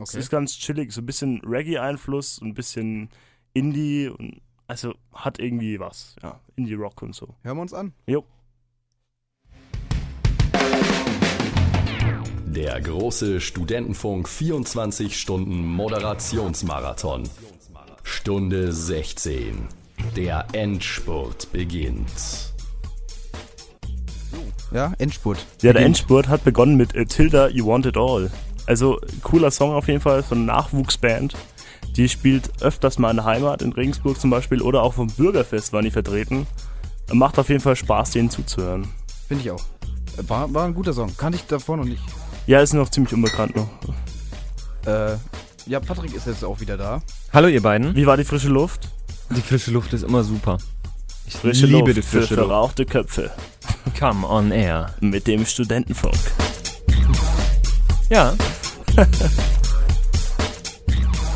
Es 0.00 0.14
ist 0.14 0.30
ganz 0.30 0.56
chillig, 0.56 0.92
so 0.92 1.02
ein 1.02 1.06
bisschen 1.06 1.40
Reggae-Einfluss, 1.44 2.40
ein 2.40 2.54
bisschen 2.54 3.10
Indie 3.52 4.08
und 4.08 4.40
Also 4.68 4.94
hat 5.12 5.38
irgendwie 5.38 5.78
was, 5.80 6.16
ja. 6.22 6.40
Indie-Rock 6.56 7.02
und 7.02 7.14
so. 7.14 7.34
Hören 7.42 7.56
wir 7.58 7.62
uns 7.62 7.74
an. 7.74 7.92
Jo. 8.06 8.24
Der 12.54 12.78
große 12.82 13.40
Studentenfunk 13.40 14.28
24 14.28 15.18
Stunden 15.18 15.64
Moderationsmarathon. 15.64 17.22
Stunde 18.02 18.74
16. 18.74 19.68
Der 20.16 20.44
Endspurt 20.52 21.50
beginnt. 21.50 22.52
Ja, 24.70 24.92
Endspurt. 24.98 25.38
Ja, 25.62 25.72
der. 25.72 25.80
Endspurt 25.80 26.28
hat 26.28 26.44
begonnen 26.44 26.76
mit 26.76 26.94
äh, 26.94 27.06
Tilda, 27.06 27.48
You 27.48 27.66
Want 27.68 27.86
It 27.86 27.96
All. 27.96 28.30
Also 28.66 29.00
cooler 29.22 29.50
Song 29.50 29.72
auf 29.72 29.88
jeden 29.88 30.02
Fall 30.02 30.22
von 30.22 30.42
einer 30.42 30.52
Nachwuchsband. 30.52 31.34
Die 31.96 32.10
spielt 32.10 32.62
öfters 32.62 32.98
mal 32.98 33.12
in 33.12 33.16
der 33.16 33.24
Heimat, 33.24 33.62
in 33.62 33.72
Regensburg 33.72 34.20
zum 34.20 34.28
Beispiel, 34.28 34.60
oder 34.60 34.82
auch 34.82 34.92
vom 34.92 35.06
Bürgerfest 35.06 35.72
waren 35.72 35.86
die 35.86 35.90
vertreten. 35.90 36.46
Macht 37.10 37.38
auf 37.38 37.48
jeden 37.48 37.62
Fall 37.62 37.76
Spaß, 37.76 38.10
denen 38.10 38.28
zuzuhören. 38.28 38.88
Finde 39.26 39.42
ich 39.42 39.50
auch. 39.50 39.64
War, 40.28 40.52
war 40.52 40.66
ein 40.66 40.74
guter 40.74 40.92
Song. 40.92 41.16
Kannte 41.16 41.36
ich 41.36 41.46
davor 41.46 41.78
noch 41.78 41.86
nicht. 41.86 42.02
Ja, 42.46 42.60
ist 42.60 42.72
noch 42.74 42.88
ziemlich 42.90 43.14
unbekannt 43.14 43.54
noch. 43.56 43.68
Äh, 44.86 45.16
ja, 45.66 45.78
Patrick 45.80 46.14
ist 46.14 46.26
jetzt 46.26 46.44
auch 46.44 46.58
wieder 46.60 46.76
da. 46.76 47.02
Hallo 47.32 47.48
ihr 47.48 47.62
beiden. 47.62 47.94
Wie 47.94 48.06
war 48.06 48.16
die 48.16 48.24
frische 48.24 48.48
Luft? 48.48 48.88
Die 49.30 49.40
frische 49.40 49.70
Luft 49.70 49.92
ist 49.92 50.02
immer 50.02 50.24
super. 50.24 50.58
Ich 51.26 51.34
Frische 51.34 51.66
liebe 51.66 51.78
Luft 51.92 51.96
die 51.98 52.02
frische 52.02 52.28
für 52.28 52.34
Luft. 52.34 52.48
verrauchte 52.48 52.84
Köpfe 52.84 53.30
Come 53.98 54.26
on 54.26 54.50
air. 54.50 54.92
mit 55.00 55.26
dem 55.28 55.46
Studentenfunk. 55.46 56.16
Ja. 58.10 58.34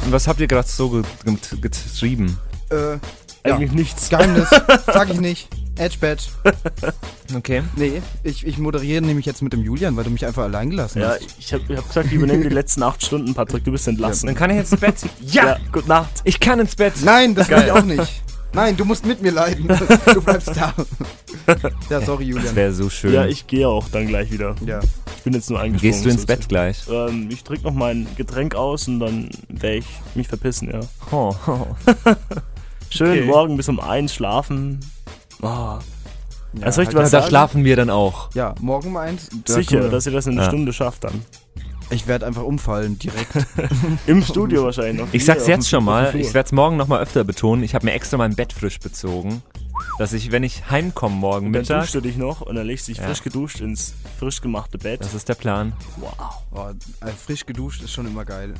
Und 0.05 0.13
was 0.13 0.27
habt 0.29 0.41
ihr 0.41 0.49
gerade 0.49 0.69
so 0.69 0.91
ge 0.91 1.03
ge 1.25 1.37
getrieben? 1.61 2.39
Äh, 2.71 2.93
ja. 2.95 2.99
Eigentlich 3.45 3.73
nichts. 3.73 4.09
Geheimnis. 4.09 4.49
Sag 4.87 5.09
ich 5.11 5.21
nicht. 5.21 5.49
Edge 5.77 5.97
Badge. 6.01 6.25
Okay. 7.35 7.63
Nee, 7.75 8.01
ich, 8.23 8.47
ich 8.47 8.57
moderiere 8.59 9.03
nämlich 9.05 9.27
jetzt 9.27 9.43
mit 9.43 9.53
dem 9.53 9.61
Julian, 9.61 9.97
weil 9.97 10.05
du 10.05 10.11
mich 10.11 10.25
einfach 10.25 10.45
allein 10.45 10.71
gelassen 10.71 11.01
Ja, 11.03 11.09
hast. 11.09 11.23
ich 11.41 11.53
habe 11.53 11.65
ich 11.69 11.77
hab 11.77 11.89
gesagt, 11.89 12.07
ich 12.07 12.13
übernehme 12.13 12.45
die 12.45 12.49
letzten 12.55 12.85
acht 12.85 13.05
Stunden, 13.05 13.35
Patrick. 13.35 13.65
Du 13.65 13.73
bist 13.73 13.89
entlassen. 13.89 14.27
Dann 14.29 14.37
kann 14.37 14.51
ich 14.51 14.57
jetzt 14.59 14.71
ins 14.73 14.81
Bett. 14.81 14.95
Ja! 15.23 15.57
gute 15.73 15.89
Nacht. 15.89 16.11
Ich 16.23 16.39
kann 16.39 16.61
ins 16.61 16.77
Bett. 16.77 16.95
Nein, 17.05 17.35
das 17.35 17.49
will 17.49 17.57
Geil. 17.57 17.67
ich 17.67 17.73
auch 17.73 17.83
nicht. 17.85 18.23
Nein, 18.53 18.77
du 18.77 18.85
musst 18.85 19.05
mit 19.05 19.21
mir 19.23 19.33
leiden. 19.33 19.67
Du 20.15 20.23
bleibst 20.23 20.49
da. 20.57 20.73
Ja, 21.91 22.01
sorry, 22.01 22.27
Das 22.27 22.37
Julian. 22.37 22.55
wäre 22.57 22.73
so 22.73 22.89
schön. 22.89 23.13
Ja, 23.13 23.27
ich 23.27 23.49
gehe 23.49 23.69
auch 23.69 23.89
dann 23.89 24.07
gleich 24.07 24.31
wieder. 24.31 24.55
Ja. 24.65 24.79
Ich 25.17 25.23
bin 25.25 25.33
jetzt 25.35 25.51
nur 25.51 25.59
eingesprungen. 25.61 25.93
Gehst 25.95 26.05
du 26.05 26.09
ins 26.11 26.21
so- 26.23 26.27
Bett 26.29 26.49
gleich? 26.49 26.85
Ähm, 26.89 27.29
ich 27.31 27.43
trinke 27.43 27.65
noch 27.65 27.75
mein 27.75 28.07
Getränk 28.17 28.55
aus 28.55 28.87
und 28.87 29.01
dann 29.01 29.31
werde 29.49 29.79
ich 29.79 29.87
mich 30.15 30.29
verpissen, 30.29 30.71
ja. 30.71 30.81
Oh, 31.11 31.35
oh. 31.49 31.67
Schön 32.89 33.11
Okay. 33.19 33.25
morgen 33.27 33.57
bis 33.57 33.69
um 33.69 33.81
eins 33.81 34.15
schlafen. 34.15 34.79
Oh, 35.43 35.47
Ja, 35.47 35.79
Also 36.63 36.77
soll 36.77 36.83
ich 36.85 36.89
halt 36.89 36.97
was 36.97 37.11
Da 37.11 37.19
sagen? 37.21 37.29
schlafen 37.29 37.65
wir 37.65 37.77
dann 37.77 37.91
auch. 37.91 38.31
Ja, 38.35 38.55
morgen 38.61 38.89
um 38.89 38.97
eins. 38.97 39.29
Da 39.45 39.55
sicher, 39.55 39.83
wir- 39.83 39.91
dass 39.91 40.07
ihr 40.07 40.13
das 40.13 40.27
in 40.27 40.33
einer 40.35 40.43
Ja. 40.43 40.49
Stunde 40.49 40.73
schafft 40.73 41.05
dann. 41.05 41.23
Ich 41.91 42.07
werde 42.09 42.27
einfach 42.27 42.43
umfallen, 42.43 42.99
direkt. 42.99 43.31
Im 44.07 44.23
Studio 44.25 44.65
wahrscheinlich 44.65 44.97
noch. 45.05 45.09
Ich 45.13 45.25
sag's 45.25 45.47
jetzt 45.47 45.69
schon 45.69 45.85
mal, 45.85 46.17
ich 46.17 46.35
werde 46.35 46.47
es 46.47 46.53
morgen 46.53 46.77
nochmal 46.77 47.01
öfter 47.03 47.23
betonen. 47.25 47.63
Ich 47.63 47.75
habe 47.75 47.85
mir 47.85 47.93
extra 47.93 48.17
mein 48.17 48.35
Bett 48.35 48.53
frisch 48.53 48.81
bezogen. 48.81 49.43
Dass 49.99 50.13
ich, 50.15 50.33
wenn 50.33 50.43
ich 50.43 50.71
heimkomme 50.71 51.15
morgen 51.15 51.47
Und 51.49 51.53
dann 51.53 51.63
Mittag, 51.63 51.81
duschst 51.83 51.95
du 51.95 52.01
dich 52.01 52.17
noch 52.17 52.41
und 52.41 52.57
dann 52.57 52.67
legst 52.67 52.89
du 52.89 52.93
dich 52.93 53.01
Ja. 53.01 53.07
frisch 53.07 53.23
geduscht 53.23 53.61
ins 53.61 53.93
frisch 54.19 54.41
gemachte 54.41 54.79
Bett. 54.79 55.01
das 55.03 55.13
ist 55.15 55.29
der 55.29 55.35
Plan, 55.35 55.75
wow. 55.99 56.13
Oh, 56.53 57.05
äh, 57.05 57.11
frisch 57.13 57.45
geduscht 57.45 57.83
ist 57.83 57.93
schon 57.93 58.07
immer 58.07 58.25
geil. 58.25 58.55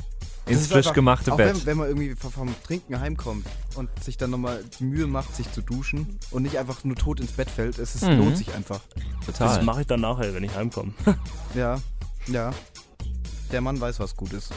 Das 0.47 0.57
ins 0.57 0.67
frisch 0.67 0.77
einfach- 0.87 0.93
gemachte 0.93 1.33
auch 1.33 1.37
Bett. 1.37 1.55
Wenn, 1.55 1.65
wenn 1.65 1.77
man 1.77 1.87
irgendwie 1.87 2.15
vom- 2.15 2.53
Trinken 2.63 2.99
heimkommt 2.99 3.45
und 3.75 3.89
sich 4.03 4.17
dann 4.17 4.29
nochmal 4.31 4.63
die 4.79 4.83
Mühe 4.85 5.07
macht, 5.07 5.35
sich 5.35 5.51
zu 5.51 5.61
duschen 5.61 6.17
und 6.31 6.43
nicht 6.43 6.57
einfach 6.57 6.83
nur 6.83 6.95
tot 6.95 7.19
ins 7.19 7.31
Bett 7.33 7.49
fällt, 7.49 7.77
es 7.79 7.95
ist, 7.95 8.03
Mhm. 8.05 8.17
lohnt 8.19 8.37
sich 8.37 8.53
einfach. 8.53 8.81
Das 9.25 9.37
Total. 9.37 9.63
mache 9.63 9.81
ich 9.81 9.87
dann 9.87 10.01
nachher, 10.01 10.33
wenn 10.33 10.43
ich 10.43 10.55
heimkomme. 10.55 10.93
Ja, 11.55 11.79
ja. 12.27 12.51
Der 13.51 13.61
Mann 13.61 13.79
weiß, 13.79 13.99
was 13.99 14.15
gut 14.15 14.33
ist. 14.33 14.51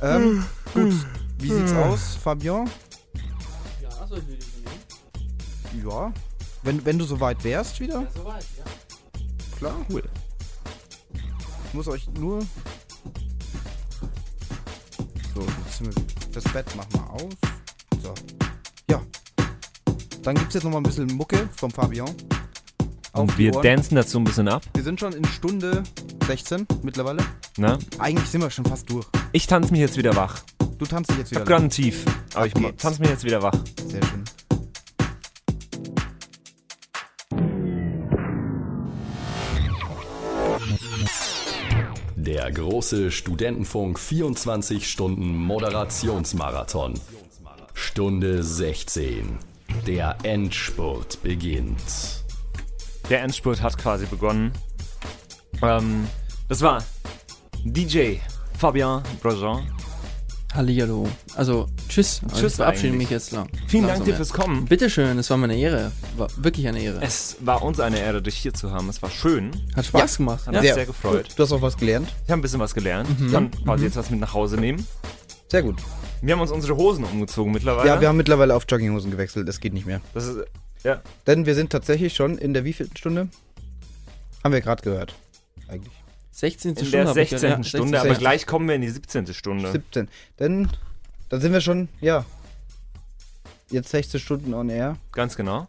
Ähm, 0.00 0.44
gut. 0.74 0.92
Wie 1.38 1.48
sieht's 1.52 1.72
aus, 1.72 2.16
Fabian? 2.16 2.68
Ja, 3.80 4.06
soll 4.06 4.18
ich 4.18 4.26
wieder 4.28 4.44
übernehmen? 5.72 5.88
Ja. 5.90 6.12
Wenn, 6.64 6.84
wenn 6.84 6.98
du 6.98 7.04
soweit 7.04 7.42
wärst 7.44 7.80
wieder? 7.80 8.06
soweit, 8.14 8.44
ja. 8.58 8.64
Klar. 9.58 9.74
Cool. 9.90 10.02
Ich 11.68 11.74
muss 11.74 11.88
euch 11.88 12.08
nur. 12.10 12.40
So, 15.34 15.40
jetzt 15.42 16.36
das 16.36 16.44
Bett 16.52 16.76
machen 16.76 16.88
wir 16.92 17.10
auf. 17.10 17.28
So. 18.02 18.14
Ja. 18.90 19.00
Dann 20.22 20.34
gibt's 20.34 20.54
jetzt 20.54 20.64
noch 20.64 20.70
mal 20.72 20.78
ein 20.78 20.82
bisschen 20.84 21.06
Mucke 21.08 21.48
vom 21.56 21.70
Fabian. 21.70 22.10
Und 23.12 23.36
wir 23.36 23.54
Ohren. 23.54 23.62
dancen 23.62 23.94
dazu 23.96 24.18
ein 24.18 24.24
bisschen 24.24 24.48
ab. 24.48 24.62
Wir 24.74 24.82
sind 24.82 24.98
schon 25.00 25.12
in 25.12 25.24
Stunde 25.26 25.82
16 26.26 26.66
mittlerweile. 26.82 27.22
Ne? 27.58 27.78
Eigentlich 27.98 28.28
sind 28.30 28.40
wir 28.40 28.50
schon 28.50 28.64
fast 28.64 28.88
durch. 28.90 29.06
Ich 29.32 29.46
tanze 29.46 29.70
mich 29.72 29.80
jetzt 29.80 29.96
wieder 29.96 30.16
wach. 30.16 30.40
Du 30.78 30.86
tanzt 30.86 31.10
dich 31.10 31.18
jetzt 31.18 31.26
Ich 31.26 31.32
wieder. 31.32 31.40
hab 31.42 31.46
gerade 31.48 31.68
Tief. 31.68 32.04
Aber 32.34 32.46
ich 32.46 32.56
Ab 32.56 32.62
geht's. 32.62 32.82
tanze 32.82 33.00
mich 33.00 33.10
jetzt 33.10 33.24
wieder 33.24 33.42
wach. 33.42 33.52
Sehr 33.86 34.02
schön. 34.06 34.21
Der 42.42 42.50
große 42.50 43.12
Studentenfunk 43.12 44.00
24 44.00 44.90
Stunden 44.90 45.36
Moderationsmarathon. 45.36 46.94
Stunde 47.72 48.42
16. 48.42 49.38
Der 49.86 50.16
Endspurt 50.24 51.22
beginnt. 51.22 52.24
Der 53.08 53.22
Endspurt 53.22 53.62
hat 53.62 53.78
quasi 53.78 54.06
begonnen. 54.06 54.50
Ähm, 55.62 56.08
das 56.48 56.62
war 56.62 56.82
DJ 57.62 58.16
Fabien 58.58 59.02
Grosjean. 59.22 59.62
Hallihallo. 60.54 61.08
Also, 61.34 61.66
tschüss. 61.88 62.20
Tschüss 62.34 62.52
ich 62.52 62.56
verabschiede 62.56 62.88
eigentlich. 62.88 62.98
mich 62.98 63.10
jetzt 63.10 63.32
lang. 63.32 63.48
Vielen 63.68 63.86
Dank 63.86 64.04
dir 64.04 64.10
ja. 64.10 64.16
fürs 64.16 64.32
Kommen. 64.34 64.66
Bitteschön, 64.66 65.18
es 65.18 65.30
war 65.30 65.38
mir 65.38 65.44
eine 65.44 65.56
Ehre. 65.56 65.92
War 66.16 66.28
wirklich 66.36 66.68
eine 66.68 66.80
Ehre. 66.82 67.00
Es 67.00 67.36
war 67.40 67.62
uns 67.62 67.80
eine 67.80 67.98
Ehre, 67.98 68.20
dich 68.20 68.36
hier 68.36 68.52
zu 68.52 68.70
haben. 68.70 68.88
Es 68.90 69.00
war 69.00 69.10
schön. 69.10 69.50
Hat 69.74 69.86
Spaß 69.86 70.18
gemacht. 70.18 70.46
Hat 70.46 70.54
Ja. 70.54 70.60
mich 70.60 70.68
Sehr 70.68 70.74
sehr 70.74 70.86
gefreut. 70.86 71.28
Gut. 71.28 71.38
Du 71.38 71.42
hast 71.42 71.52
auch 71.52 71.62
was 71.62 71.76
gelernt. 71.78 72.08
Ich 72.26 72.30
habe 72.30 72.40
ein 72.40 72.42
bisschen 72.42 72.60
was 72.60 72.74
gelernt. 72.74 73.08
Ich 73.24 73.32
kann 73.32 73.50
quasi 73.50 73.84
jetzt 73.84 73.96
was 73.96 74.10
mit 74.10 74.20
nach 74.20 74.34
Hause 74.34 74.56
nehmen. 74.58 74.86
Sehr 75.48 75.62
gut. 75.62 75.76
Wir 76.20 76.34
haben 76.34 76.40
uns 76.40 76.50
unsere 76.50 76.76
Hosen 76.76 77.04
umgezogen 77.04 77.52
mittlerweile. 77.52 77.88
Ja, 77.88 78.00
wir 78.00 78.08
haben 78.08 78.16
mittlerweile 78.18 78.54
auf 78.54 78.64
Jogginghosen 78.68 79.10
gewechselt. 79.10 79.48
Das 79.48 79.58
geht 79.58 79.72
nicht 79.72 79.86
mehr. 79.86 80.00
das 80.12 80.26
ist, 80.26 80.38
ja. 80.84 81.00
Denn 81.26 81.46
wir 81.46 81.54
sind 81.54 81.70
tatsächlich 81.70 82.14
schon 82.14 82.36
in 82.36 82.52
der 82.52 82.64
wievielten 82.64 82.96
Stunde? 82.96 83.28
Haben 84.44 84.52
wir 84.52 84.60
gerade 84.60 84.82
gehört. 84.82 85.14
Eigentlich. 85.68 85.92
16. 86.32 86.70
in 86.72 86.76
Stunde 86.76 86.90
der 86.92 87.08
hab 87.08 87.16
ich 87.16 87.28
16. 87.30 87.40
gehört. 87.40 87.58
Ja, 87.58 87.64
Stunde, 87.68 87.88
16. 87.92 88.10
aber 88.10 88.18
gleich 88.18 88.46
kommen 88.46 88.68
wir 88.68 88.74
in 88.74 88.80
die 88.82 88.88
17. 88.90 89.32
Stunde. 89.34 89.70
17. 89.70 90.08
Denn 90.38 90.68
dann 91.28 91.40
sind 91.40 91.52
wir 91.52 91.60
schon, 91.60 91.88
ja. 92.00 92.24
Jetzt 93.70 93.90
16 93.90 94.20
Stunden 94.20 94.52
on 94.54 94.68
air. 94.68 94.96
Ganz 95.12 95.36
genau. 95.36 95.66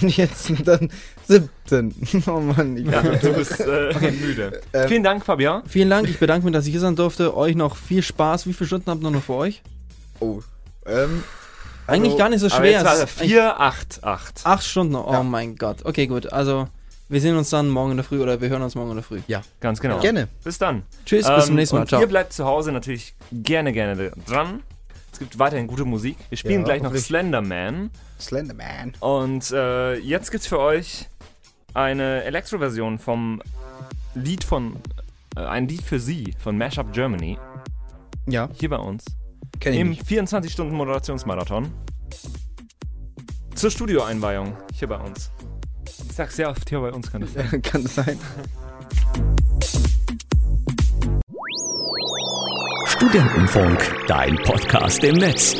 Und 0.00 0.16
jetzt 0.16 0.44
sind 0.44 0.66
dann 0.68 0.90
17. 1.28 1.94
Oh 2.26 2.40
Mann, 2.40 2.76
ich 2.76 2.86
Ja, 2.86 3.02
du 3.02 3.32
bist 3.34 3.60
äh, 3.60 4.10
müde. 4.12 4.60
Ähm, 4.72 4.88
Vielen 4.88 5.02
Dank, 5.02 5.24
Fabien. 5.24 5.62
Vielen 5.66 5.90
Dank, 5.90 6.08
ich 6.08 6.18
bedanke 6.18 6.44
mich, 6.46 6.54
dass 6.54 6.64
ich 6.66 6.70
hier 6.72 6.80
sein 6.80 6.96
durfte. 6.96 7.36
Euch 7.36 7.54
noch 7.54 7.76
viel 7.76 8.02
Spaß. 8.02 8.46
Wie 8.46 8.52
viele 8.54 8.66
Stunden 8.68 8.90
habt 8.90 9.02
ihr 9.02 9.10
noch 9.10 9.22
für 9.22 9.34
euch? 9.34 9.62
Oh. 10.20 10.40
Ähm, 10.86 11.22
Eigentlich 11.86 12.12
Also, 12.12 12.16
gar 12.18 12.28
nicht 12.30 12.40
so 12.40 12.46
Aber 12.46 12.56
schwer. 12.56 12.70
jetzt 12.70 12.84
war 12.84 12.92
Es 12.94 12.98
er 13.00 13.04
ist 13.04 13.20
eigentlich 13.20 13.32
4, 13.32 13.60
8, 13.60 14.04
8. 14.04 14.40
Acht 14.44 14.64
Stunden. 14.64 14.94
Oh 14.94 15.12
Ja. 15.12 15.22
mein 15.22 15.56
Gott. 15.56 15.84
Okay, 15.84 16.06
gut. 16.06 16.32
Also, 16.32 16.68
wir 17.08 17.20
sehen 17.20 17.36
uns 17.36 17.50
dann 17.50 17.68
morgen 17.68 17.92
in 17.92 17.96
der 17.98 18.04
Früh 18.04 18.20
oder 18.22 18.40
wir 18.40 18.48
hören 18.48 18.62
uns 18.62 18.74
morgen 18.74 18.90
in 18.90 18.96
der 18.96 19.04
Früh. 19.04 19.20
Ganz 19.60 19.80
genau. 19.80 20.00
gerne. 20.00 20.28
Bis 20.42 20.58
dann. 20.58 20.82
Tschüss, 21.04 21.26
bis 21.26 21.44
zum 21.44 21.52
Ähm, 21.52 21.56
nächsten 21.56 21.76
Mal. 21.76 21.82
und 21.82 21.88
Ciao. 21.88 22.00
Ihr 22.00 22.06
bleibt 22.06 22.32
zu 22.32 22.44
Hause 22.44 22.72
natürlich 22.72 23.14
gerne, 23.32 23.72
gerne 23.72 24.10
dran. 24.26 24.62
Es 25.12 25.18
gibt 25.20 25.38
weiterhin 25.38 25.66
gute 25.68 25.84
Musik. 25.84 26.16
Wir 26.28 26.38
spielen 26.38 26.60
Ja, 26.60 26.64
gleich 26.64 26.82
noch. 26.82 26.94
Slenderman. 26.96 27.90
Slenderman. 28.20 28.94
Und 29.00 29.50
äh, 29.52 29.94
jetzt 29.98 30.30
gibt's 30.32 30.46
für 30.48 30.58
euch 30.58 31.08
eine 31.72 32.24
Elektro-Version 32.24 32.98
vom 32.98 33.40
Lied 34.14 34.42
von, 34.44 34.76
äh, 35.36 35.40
ein 35.40 35.68
Lied 35.68 35.82
für 35.82 36.00
Sie 36.00 36.34
von 36.38 36.56
Mashup 36.58 36.92
Germany. 36.92 37.38
Ja, 38.26 38.48
Hier 38.54 38.70
bei 38.70 38.76
uns. 38.78 39.04
kenn 39.60 39.74
ich 39.74 39.80
Im 39.80 39.90
nicht. 39.90 40.04
24-Stunden-Moderationsmarathon. 40.06 41.70
Zur 43.54 43.70
Studioeinweihung. 43.70 44.56
Hier 44.72 44.88
bei 44.88 44.96
uns. 44.96 45.30
Ich 46.14 46.16
sag's 46.16 46.36
sehr 46.36 46.48
oft, 46.48 46.68
hier 46.68 46.78
bei 46.78 46.92
uns 46.92 47.10
kann 47.10 47.22
das 47.22 47.32
sein. 47.32 47.60
Kann 47.62 47.82
das 47.82 47.96
sein? 47.96 48.16
Studentenfunk, 52.86 54.06
dein 54.06 54.36
Podcast 54.44 55.02
im 55.02 55.16
Netz. 55.16 55.56